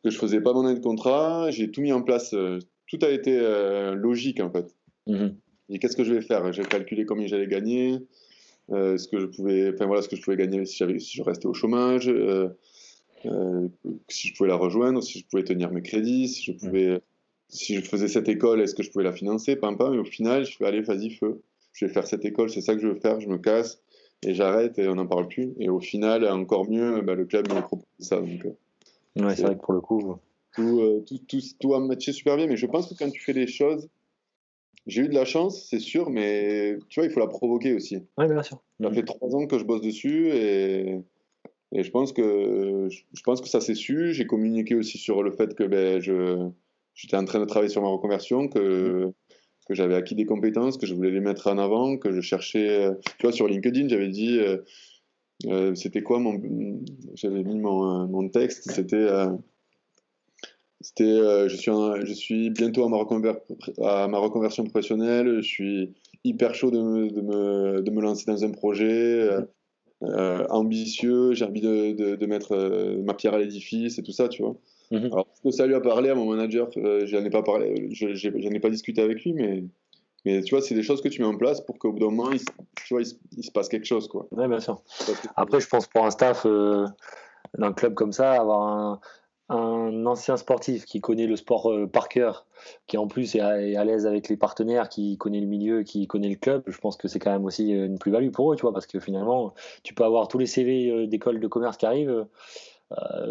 [0.05, 2.99] que je faisais pas mon année de contrat, j'ai tout mis en place, euh, tout
[3.03, 4.75] a été euh, logique en fait.
[5.09, 5.37] Mhm.
[5.71, 6.53] Et qu'est-ce que je vais faire?
[6.53, 7.99] J'ai calculé combien j'allais gagner,
[8.71, 11.17] euh, ce que je pouvais, enfin voilà, ce que je pouvais gagner si, j'avais, si
[11.17, 12.09] je restais au chômage,
[13.27, 13.69] euh,
[14.09, 17.01] si je pouvais la rejoindre, si je pouvais tenir mes crédits, si je pouvais,
[17.49, 19.91] si je faisais cette école, est-ce que je pouvais la financer, pas pas.
[19.91, 21.43] Mais au final, je fais allez, vas-y, feu.
[21.73, 23.21] Je vais faire cette école, c'est ça que je veux faire.
[23.21, 23.81] Je me casse
[24.23, 25.53] et j'arrête et on n'en parle plus.
[25.59, 28.21] Et au final, encore mieux, bah, le club me propose ça.
[28.21, 30.17] Donc, euh, ouais, c'est vrai que pour le coup.
[30.55, 33.21] Tout, euh, tout, tout, tout, a matché super bien, mais je pense que quand tu
[33.21, 33.89] fais les choses,
[34.87, 37.99] j'ai eu de la chance, c'est sûr, mais tu vois, il faut la provoquer aussi.
[38.19, 38.61] Oui, bien sûr.
[38.83, 40.99] Ça fait trois ans que je bosse dessus et,
[41.73, 44.13] et je, pense que, je pense que ça s'est su.
[44.13, 46.49] J'ai communiqué aussi sur le fait que ben, je,
[46.95, 49.13] j'étais en train de travailler sur ma reconversion, que,
[49.69, 52.89] que j'avais acquis des compétences, que je voulais les mettre en avant, que je cherchais.
[53.19, 54.39] Tu vois, sur LinkedIn, j'avais dit.
[54.39, 54.59] Euh,
[55.47, 56.41] euh, c'était quoi mon.
[57.15, 58.97] J'avais mis mon, mon texte, c'était.
[58.97, 59.31] Euh,
[60.83, 61.71] c'était, euh, je, suis
[62.05, 62.97] je suis bientôt à ma,
[63.87, 65.95] à ma, reconversion professionnelle, je suis
[66.25, 69.45] hyper chaud de me, de me, de me lancer dans un projet euh, euh
[70.01, 74.29] ambitieux, j'ai envie de, de, de mettre euh, ma pierre à l'édifice et tout ça,
[74.29, 74.57] tu vois.
[74.91, 75.13] Mm -hmm.
[75.13, 78.51] Alors, que ça lui a parlé à mon manager, euh, j'en ai pas parlé, j'en
[78.51, 79.65] ai pas discuté avec lui, mais,
[80.25, 82.11] mais tu vois, c'est des choses que tu mets en place pour qu'au bout d'un
[82.11, 82.41] moment, il,
[82.87, 84.27] tu vois, il, il, se passe quelque chose, quoi.
[84.33, 84.77] Ouais, bien sûr.
[85.37, 86.47] Après, je pense pour un staff
[87.61, 89.01] d'un club comme ça, avoir un
[89.51, 92.47] un ancien sportif qui connaît le sport euh, par cœur,
[92.87, 96.29] qui en plus est à, l'aise avec les partenaires, qui connaît le milieu, qui connaît
[96.29, 98.63] le club, je pense que c'est quand même aussi euh, une plus-value pour eux, tu
[98.63, 101.87] vois, parce que finalement, tu peux avoir tous les CV euh, d'écoles de commerce qui
[101.87, 102.27] arrivent,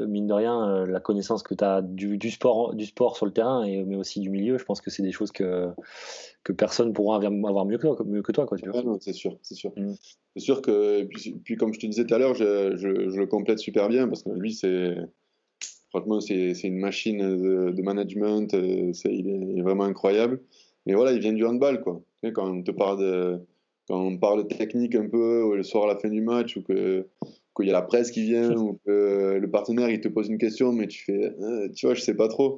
[0.07, 3.33] mine de rien, la connaissance que tu as du, du, sport, du sport sur le
[3.33, 5.67] terrain, et, mais aussi du milieu, je pense que c'est des choses que,
[6.43, 8.81] que personne pourra avoir mieux que toi, mieux que toi quoi, tu vois.
[9.01, 9.73] C'est sûr, c'est sûr.
[9.75, 9.95] Mm.
[10.37, 13.19] C'est sûr que, puis, puis, comme je te disais tout à l'heure, je, je, je,
[13.19, 14.95] le complète super bien, parce que lui, c'est
[15.89, 20.41] Franchement, c'est une machine de, de management, euh, il est, vraiment incroyable.
[20.85, 22.01] Mais voilà, il vient du handball, quoi.
[22.33, 23.39] Quand on te parle de,
[23.87, 26.61] quand on parle de technique un peu le soir à la fin du match, ou
[26.61, 27.07] que
[27.55, 30.37] qu'il y a la presse qui vient, ou que le partenaire il te pose une
[30.37, 32.57] question, mais tu fais, euh, tu vois, je sais pas trop.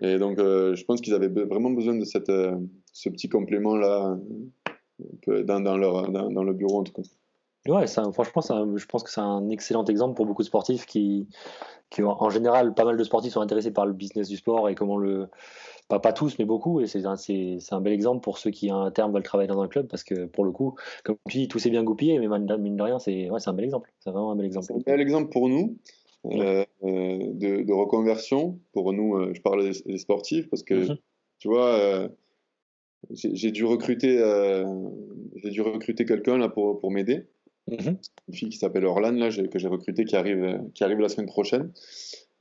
[0.00, 2.56] Et donc, euh, je pense qu'ils avaient vraiment besoin de cette, euh,
[2.92, 4.18] ce petit complément là
[5.26, 7.02] dans, dans, leur, dans, dans, le bureau en tout cas.
[7.68, 10.86] Ouais, ça, franchement, ça, je pense que c'est un excellent exemple pour beaucoup de sportifs
[10.86, 11.28] qui,
[11.90, 14.74] qui, en général, pas mal de sportifs sont intéressés par le business du sport et
[14.74, 15.28] comment le.
[15.88, 16.80] Pas, pas tous, mais beaucoup.
[16.80, 19.60] Et c'est un, un, bel exemple pour ceux qui, à un terme, veulent travailler dans
[19.60, 22.28] un club parce que, pour le coup, comme tu dis, tout s'est bien goupillé, mais
[22.28, 23.92] mine de rien, c'est ouais, un bel exemple.
[23.98, 24.66] C'est vraiment un bel exemple.
[24.68, 25.76] C'est un bel exemple pour nous.
[26.26, 30.74] Euh, euh, de, de, reconversion pour nous, euh, je parle des, des, sportifs parce que
[30.74, 30.98] mm -hmm.
[31.38, 32.08] tu vois, euh,
[33.10, 34.18] j'ai dû recruter,
[35.42, 37.26] j'ai dû recruter quelqu'un là pour, pour m'aider.
[37.70, 37.96] Mmh.
[38.28, 41.26] Une fille qui s'appelle Orlan, là, que j'ai recrutée, qui arrive, qui arrive la semaine
[41.26, 41.72] prochaine.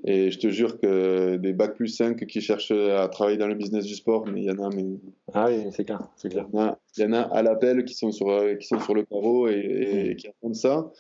[0.06, 3.56] Et je te jure que des bacs plus 5 qui cherchent à travailler dans le
[3.56, 4.70] business du sport, mais il y en a.
[4.74, 4.86] Mais...
[5.34, 6.08] Ah oui, c'est clair.
[6.24, 8.28] Il y, en a à l'appel qui, sont sur,
[8.58, 10.16] qui sont sur le carreau et, et mmh.
[10.16, 10.92] qui attendent ça.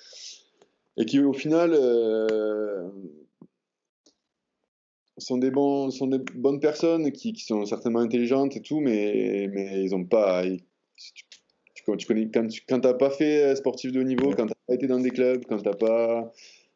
[0.97, 2.89] Et qui, au final, euh,
[5.17, 9.49] sont, des bons, sont des bonnes personnes qui, qui, sont certainement intelligentes et tout, mais,
[9.53, 10.45] mais ils n'ont pas.
[10.45, 10.61] Ils,
[10.99, 11.23] quand tu
[11.83, 14.73] connais, quand tu quand pas fait euh, sportif de haut niveau, quand tu n'as pas
[14.75, 16.31] été dans des clubs, quand t'as pas,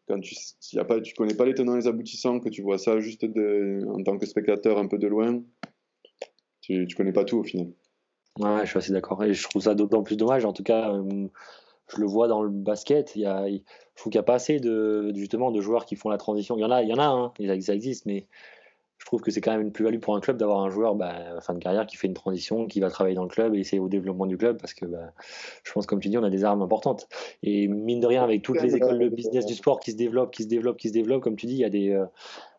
[0.07, 0.35] quand tu
[0.73, 2.99] y a pas, tu connais pas les tenants et les aboutissants, que tu vois ça
[2.99, 5.41] juste de, en tant que spectateur un peu de loin,
[6.61, 7.67] tu, tu connais pas tout au final.
[8.39, 9.23] Ouais, je suis assez d'accord.
[9.23, 10.43] Et je trouve ça d'autant plus dommage.
[10.45, 11.27] En tout cas, euh,
[11.87, 13.15] je le vois dans le basket.
[13.15, 13.59] Il y a, je
[13.95, 16.57] trouve qu'il n'y a pas assez de, justement de joueurs qui font la transition.
[16.57, 18.27] Il y en a, il y en a, hein, ça existe, mais
[19.03, 21.41] je trouve que c'est quand même une plus-value pour un club d'avoir un joueur bah,
[21.41, 23.81] fin de carrière qui fait une transition, qui va travailler dans le club et essayer
[23.81, 25.11] au développement du club parce que bah,
[25.65, 27.09] je pense, comme tu dis, on a des armes importantes.
[27.43, 30.31] Et mine de rien, avec toutes les écoles de business du sport qui se développent,
[30.31, 32.05] qui se développent, qui se développent, comme tu dis, il y a des euh,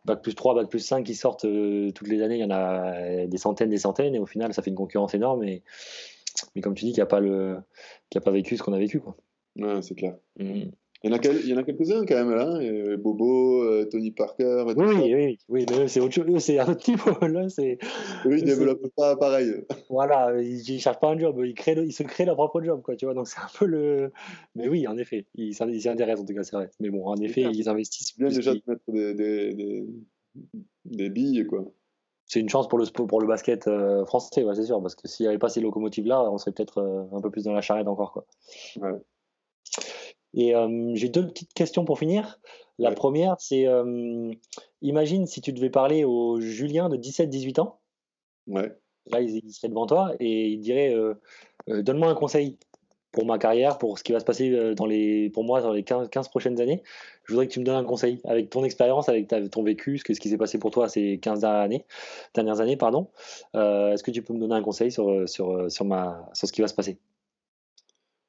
[0.05, 2.36] bac plus 3, bac plus 5 qui sortent euh, toutes les années.
[2.36, 5.14] Il y en a des centaines, des centaines et au final, ça fait une concurrence
[5.14, 5.45] énorme.
[5.45, 5.62] Et,
[6.55, 7.57] mais comme tu dis, qui n'a pas, le,
[8.11, 9.01] qui a pas vécu ce qu'on a vécu.
[9.01, 9.16] Quoi.
[9.57, 10.14] Ouais, c'est clair.
[10.38, 10.64] Mmh.
[11.05, 11.59] Il y en a, quel...
[11.59, 14.65] a quelques-uns quand même là, euh, Bobo, euh, Tony Parker.
[14.67, 16.99] Oui, oui, oui, oui, mais c'est autre chose, c'est un autre type.
[17.21, 17.77] Là, c'est.
[18.25, 19.53] Oui, ils développent pas pareil.
[19.91, 22.81] Voilà, ils, ne cherchent pas un job, ils, créent, ils se créent leur propre job,
[22.81, 23.13] quoi, tu vois.
[23.13, 24.13] Donc c'est un peu le.
[24.55, 26.71] Mais oui, en effet, ils s'y intéressent en tout cas, c'est vrai.
[26.81, 28.17] Mais bon, en effet, ils investissent.
[28.17, 29.87] Bien déjà de mettre des, des, des,
[30.87, 31.67] des billes, quoi.
[32.25, 35.07] C'est une chance pour le, pour le basket euh, français, ouais, c'est sûr, parce que
[35.07, 37.61] s'il n'y avait pas ces locomotives-là, on serait peut-être euh, un peu plus dans la
[37.61, 38.25] charrette encore, quoi.
[38.77, 38.99] Ouais.
[40.35, 42.41] Et euh, j'ai deux petites questions pour finir.
[42.78, 42.95] La ouais.
[42.95, 44.32] première, c'est euh,
[44.82, 47.78] imagine si tu devais parler au Julien de 17-18 ans.
[48.49, 48.72] Ouais.
[49.11, 51.14] Là, il, il, serait devant toi et il dirait euh,
[51.68, 52.59] Donne-moi un conseil
[53.12, 55.85] pour ma carrière, pour ce qui va se passer dans les, pour moi dans les
[55.85, 56.82] 15, 15, prochaines années.
[57.22, 59.99] Je voudrais que tu me donnes un conseil avec ton expérience, avec ta, ton vécu,
[59.99, 61.85] ce, que, ce qui s'est passé pour toi ces 15 dernières années.
[62.35, 63.07] Dernières années pardon.
[63.55, 66.61] Est-ce que tu peux me donner un conseil sur, sur, sur, ma, sur ce qui
[66.61, 66.99] va se passer?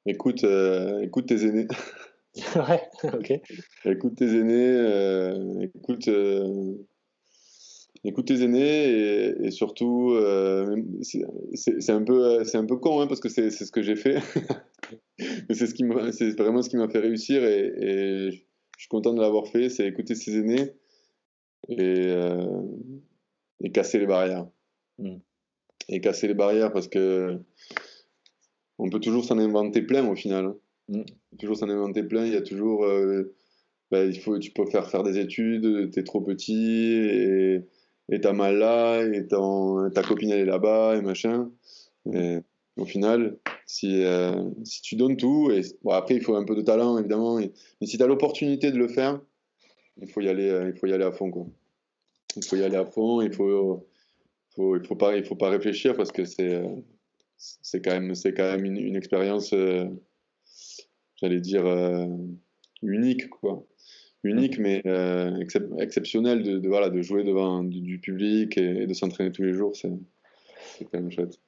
[0.06, 1.66] Écoute, euh, écoute tes aînés.
[2.56, 2.82] ouais,
[3.12, 3.32] ok.
[3.84, 6.74] Écoute tes aînés, euh, écoute, euh,
[8.04, 10.16] écoute tes aînés et, et surtout,
[11.02, 14.18] c'est un peu, c'est un peu con hein, parce que c'est ce que j'ai fait,
[15.48, 18.36] mais c'est ce qui m'a- c'est vraiment ce qui m'a fait réussir et, et je
[18.78, 20.72] suis content de l'avoir fait, c'est écouter ses aînés
[21.68, 22.14] et,
[23.60, 24.46] et casser les barrières.
[24.98, 25.16] Mm.
[25.88, 27.38] Et casser les barrières parce que
[28.78, 30.46] on peut toujours s'en inventer plein au final.
[30.46, 30.56] hein.
[30.88, 31.02] Mm.
[31.38, 32.26] Toujours s'en inventer plein.
[32.26, 33.34] Il y a toujours, euh,
[33.90, 37.60] bah, il faut, tu peux faire faire des études, t'es trop petit et
[38.08, 41.50] et t'as mal là et ta copine elle est là-bas et machin.
[42.12, 42.38] Et
[42.76, 46.54] au final, si, euh, si tu donnes tout, et bon, après il faut un peu
[46.54, 47.50] de talent évidemment, et-
[47.80, 49.20] mais si tu as l'opportunité de le faire,
[50.00, 51.46] il faut y aller, euh, il faut y aller à fond quoi.
[52.36, 53.84] Il faut y aller à fond, il faut,
[54.54, 56.62] faut, il faut pas, il faut pas réfléchir parce que c'est,
[57.36, 59.86] c'est quand même, c'est quand même une, expérience, euh,
[61.16, 62.06] j'allais dire euh,
[62.82, 63.66] unique quoi,
[64.22, 69.32] unique mais euh, excep- exceptionnelle de, voilà, de jouer devant du, public et, de s'entraîner
[69.32, 69.90] tous les jours, c'est,
[70.80, 71.38] quand même chouette.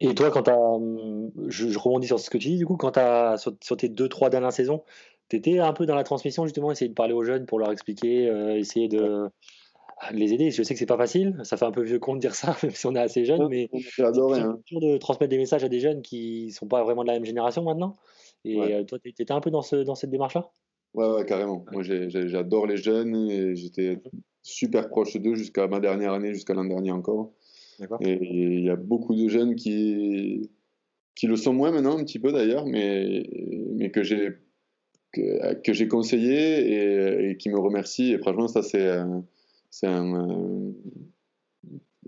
[0.00, 2.92] Et toi, quand hum, je, je rebondis sur ce que tu dis, du coup, quand
[2.92, 4.82] t'as, sur, sur tes deux, trois dernières saisons,
[5.28, 8.26] t'étais un peu dans la transmission, justement, essayer de parler aux jeunes pour leur expliquer,
[8.58, 9.30] essayer de
[10.12, 10.50] les aider.
[10.50, 12.56] Je sais que c'est pas facile, ça fait un peu vieux con de dire ça,
[12.62, 14.40] même si on est assez jeune, mais J'ai adoré.
[14.40, 14.60] Hein.
[14.72, 17.62] de transmettre des messages à des jeunes qui sont pas vraiment de la même génération
[17.62, 17.96] maintenant.
[18.44, 18.74] Et Ouais.
[18.74, 20.50] euh, toi, t'étais un peu dans, ce, dans cette démarche-là?
[20.94, 21.64] Ouais, ouais, carrément.
[21.72, 23.98] Moi, j'adore les jeunes et j'étais
[24.42, 27.32] super proche d'eux jusqu'à ma dernière année, jusqu'à l'an dernier encore.
[28.00, 30.50] Et il y a beaucoup de jeunes qui,
[31.14, 33.24] qui le sont moins maintenant, un petit peu d'ailleurs, mais,
[33.74, 34.30] mais que j'ai
[35.12, 38.12] que, que j'ai conseillé et, et qui me remercient.
[38.12, 38.98] Et franchement, ça, c'est
[39.76, 40.14] c'est un.
[40.14, 40.72] euh,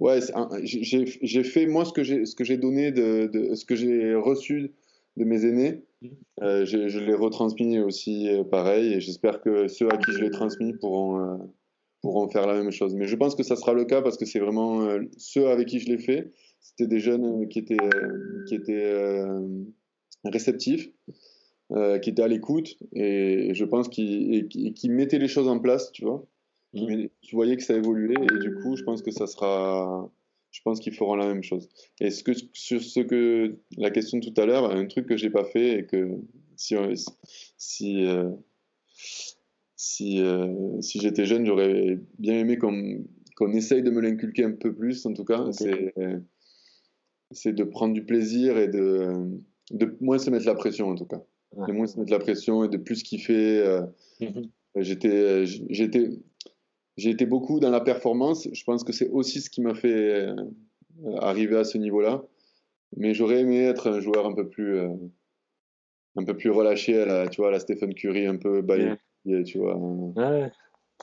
[0.00, 0.20] Ouais,
[0.62, 4.14] j'ai fait moi ce que j'ai ce que j'ai donné de, de ce que j'ai
[4.14, 4.72] reçu
[5.16, 5.82] de mes aînés.
[6.40, 10.20] Euh, je, je l'ai retransmis aussi euh, pareil et j'espère que ceux à qui je
[10.20, 11.36] l'ai transmis pourront, euh,
[12.00, 12.94] pourront faire la même chose.
[12.94, 15.80] Mais je pense que ça sera le cas parce que c'est vraiment ceux avec qui
[15.80, 17.76] je l'ai fait, c'était des jeunes qui étaient,
[18.46, 19.24] qui étaient
[20.24, 20.90] réceptifs,
[22.02, 26.04] qui étaient à l'écoute et, je pense qu'ils qui mettaient les choses en place, tu
[26.04, 26.24] vois.
[26.74, 26.86] Mhm.
[26.86, 30.10] Mais tu voyais que ça évoluait et du coup, je pense que ça sera.
[30.50, 31.68] Je pense qu'ils feront la même chose.
[32.00, 35.16] Et ce que, sur ce que la question de tout à l'heure, un truc que
[35.16, 36.08] j'ai pas fait et que
[36.56, 36.74] si
[37.58, 38.30] si euh,
[39.76, 43.04] si, euh, si j'étais jeune, j'aurais bien aimé qu'on
[43.36, 45.04] qu'on essaye de me l'inculquer un peu plus.
[45.06, 45.54] En tout cas, Ok.
[45.54, 45.94] c'est
[47.30, 49.12] c'est de prendre du plaisir et de
[49.70, 51.22] de moins se mettre la pression en tout cas,
[51.54, 51.66] Ouais.
[51.68, 53.58] de moins se mettre la pression et de plus kiffer.
[53.58, 53.82] euh,
[54.20, 54.50] Mhm.
[54.76, 56.10] J'étais, j'étais,
[56.98, 58.46] j'ai été beaucoup dans la performance.
[58.52, 60.34] Je pense que c'est aussi ce qui m'a fait euh,
[61.20, 62.22] arriver à ce niveau-là.
[62.96, 64.88] Mais j'aurais aimé être un joueur un peu plus, euh,
[66.16, 68.96] un peu plus relâché à la, tu vois, à la Stephen Curry, un peu balayé,
[69.46, 69.76] tu vois.
[69.76, 70.50] Ouais,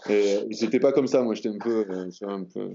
[0.10, 1.34] Et euh, j'étais pas comme ça, moi.
[1.36, 2.66] J'étais un peu, euh, tu vois, un peu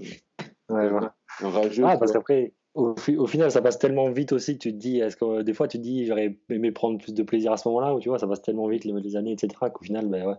[0.69, 1.15] ouais, voilà.
[1.41, 1.83] un rageux.
[1.85, 4.77] Ah, parce qu'après, au, fi- au final, ça passe tellement vite aussi que tu te
[4.77, 7.51] dis, est-ce que euh, des fois tu te dis, j'aurais aimé prendre plus de plaisir
[7.51, 9.83] à ce moment-là, ou tu vois, ça passe tellement vite les, les années, etc., qu'au
[9.83, 10.35] final, ben ouais.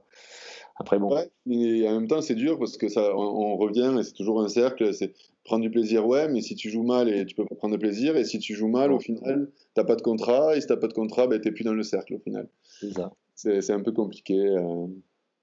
[0.77, 1.15] Après, bon.
[1.15, 4.15] Ouais, mais en même temps, c'est dur parce que ça, on, on revient et c'est
[4.15, 4.93] toujours un cercle.
[4.95, 5.13] C'est
[5.45, 7.81] prendre du plaisir, ouais, mais si tu joues mal et tu peux pas prendre de
[7.81, 10.77] plaisir, et si tu joues mal, au final, t'as pas de contrat, et si t'as
[10.77, 12.49] pas de contrat, ben t'es plus dans le cercle au final.
[12.81, 13.13] C'est ça.
[13.35, 14.39] C'est un peu compliqué.
[14.39, 14.87] euh,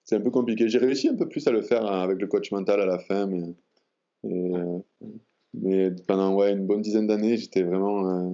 [0.05, 0.69] c'est un peu compliqué.
[0.69, 2.97] J'ai réussi un peu plus à le faire hein, avec le coach mental à la
[2.99, 3.43] fin, mais,
[4.23, 4.79] et, euh,
[5.53, 8.29] mais pendant ouais, une bonne dizaine d'années, j'étais vraiment euh,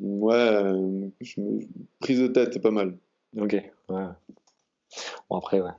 [0.00, 1.60] ouais, je me-
[2.00, 2.96] prise de tête pas mal.
[3.36, 3.52] Ok,
[3.88, 4.04] ouais.
[5.28, 5.70] Bon, après, ouais.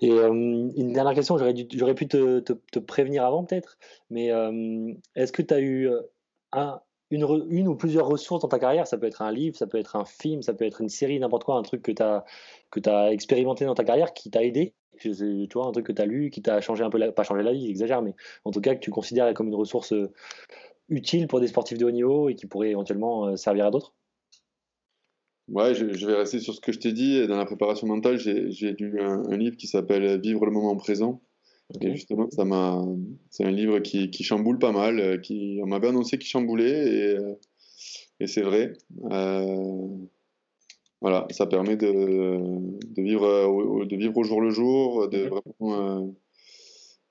[0.00, 3.78] Et euh, une dernière question, j'aurais pu te, prévenir avant peut-être,
[4.10, 6.02] mais euh, est-ce que tu as eu euh,
[6.52, 6.80] un,
[7.10, 8.86] une, ou plusieurs ressources dans ta carrière?
[8.86, 11.18] Ça peut être un livre, ça peut être un film, ça peut être une série,
[11.18, 12.24] n'importe quoi, un truc que tu as,
[12.70, 14.74] que expérimenté dans ta carrière qui t'a aidé?
[14.98, 15.12] Tu
[15.52, 17.42] vois, un truc que tu as lu, qui t'a changé un peu, la, pas changé
[17.42, 19.92] la vie, j'exagère, mais en tout cas que tu considères comme une ressource
[20.88, 23.92] utile pour des sportifs de haut niveau et qui pourrait éventuellement servir à d'autres?
[25.48, 27.26] Ouais, je, je vais rester sur ce que je t'ai dit.
[27.26, 31.22] Dans la préparation mentale, j'ai lu un, un livre qui s'appelle Vivre le moment présent.
[31.80, 32.84] Et justement, ça m'a,
[33.30, 35.00] c'est un livre qui, qui chamboule pas mal.
[35.00, 37.34] euh, Qui, on m'avait annoncé qu'il chamboulait et, euh,
[38.20, 38.72] et c'est vrai.
[39.10, 39.86] Euh,
[41.00, 45.28] voilà, ça permet de, de vivre, de vivre au jour le jour, de Mhm.
[45.28, 46.06] vraiment, euh,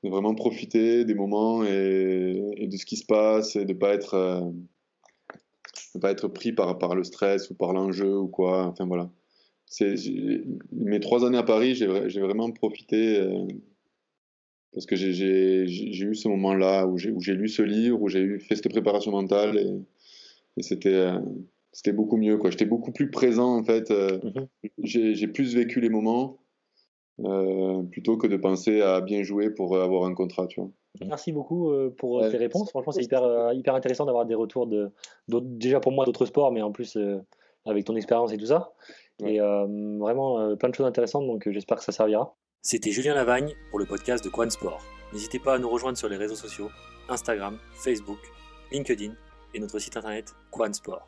[0.03, 3.93] de vraiment profiter des moments et, et de ce qui se passe et de pas
[3.93, 4.41] être, euh,
[5.93, 8.65] de pas être pris par, par le stress ou par l'enjeu ou quoi.
[8.67, 9.09] Enfin voilà.
[10.71, 13.45] Mes trois années à Paris, j'ai, vra- j'ai vraiment profité euh,
[14.73, 18.55] parce que j'ai, eu ce moment-là où j'ai, lu ce livre, où j'ai eu fait
[18.55, 19.71] cette préparation mentale et,
[20.57, 21.19] et c'était, euh,
[21.71, 22.39] c'était beaucoup mieux.
[22.49, 23.89] J'étais beaucoup plus présent en fait.
[23.91, 24.47] euh, Mhm.
[24.83, 26.37] J'ai j'ai plus vécu les moments
[27.91, 30.47] plutôt que de penser à bien jouer pour avoir un contrat.
[30.47, 30.69] Tu vois.
[31.05, 32.31] Merci beaucoup euh, pour euh, Ouais.
[32.31, 32.69] tes réponses.
[32.69, 34.91] Franchement, c'est hyper, euh, hyper intéressant d'avoir des retours de,
[35.27, 37.19] d'autres- déjà pour moi d'autres sports, mais en plus euh,
[37.65, 38.73] avec ton expérience et tout ça.
[39.21, 39.33] Ouais.
[39.35, 39.65] Et euh,
[39.99, 42.35] vraiment euh, plein de choses intéressantes, donc euh, j'espère que ça servira.
[42.61, 44.81] C'était Julien Lavagne pour le podcast de Quan Sport.
[45.13, 46.69] N'hésitez pas à nous rejoindre sur les réseaux sociaux
[47.09, 48.19] Instagram, Facebook,
[48.71, 49.13] LinkedIn
[49.53, 51.07] et notre site internet Quan Sport.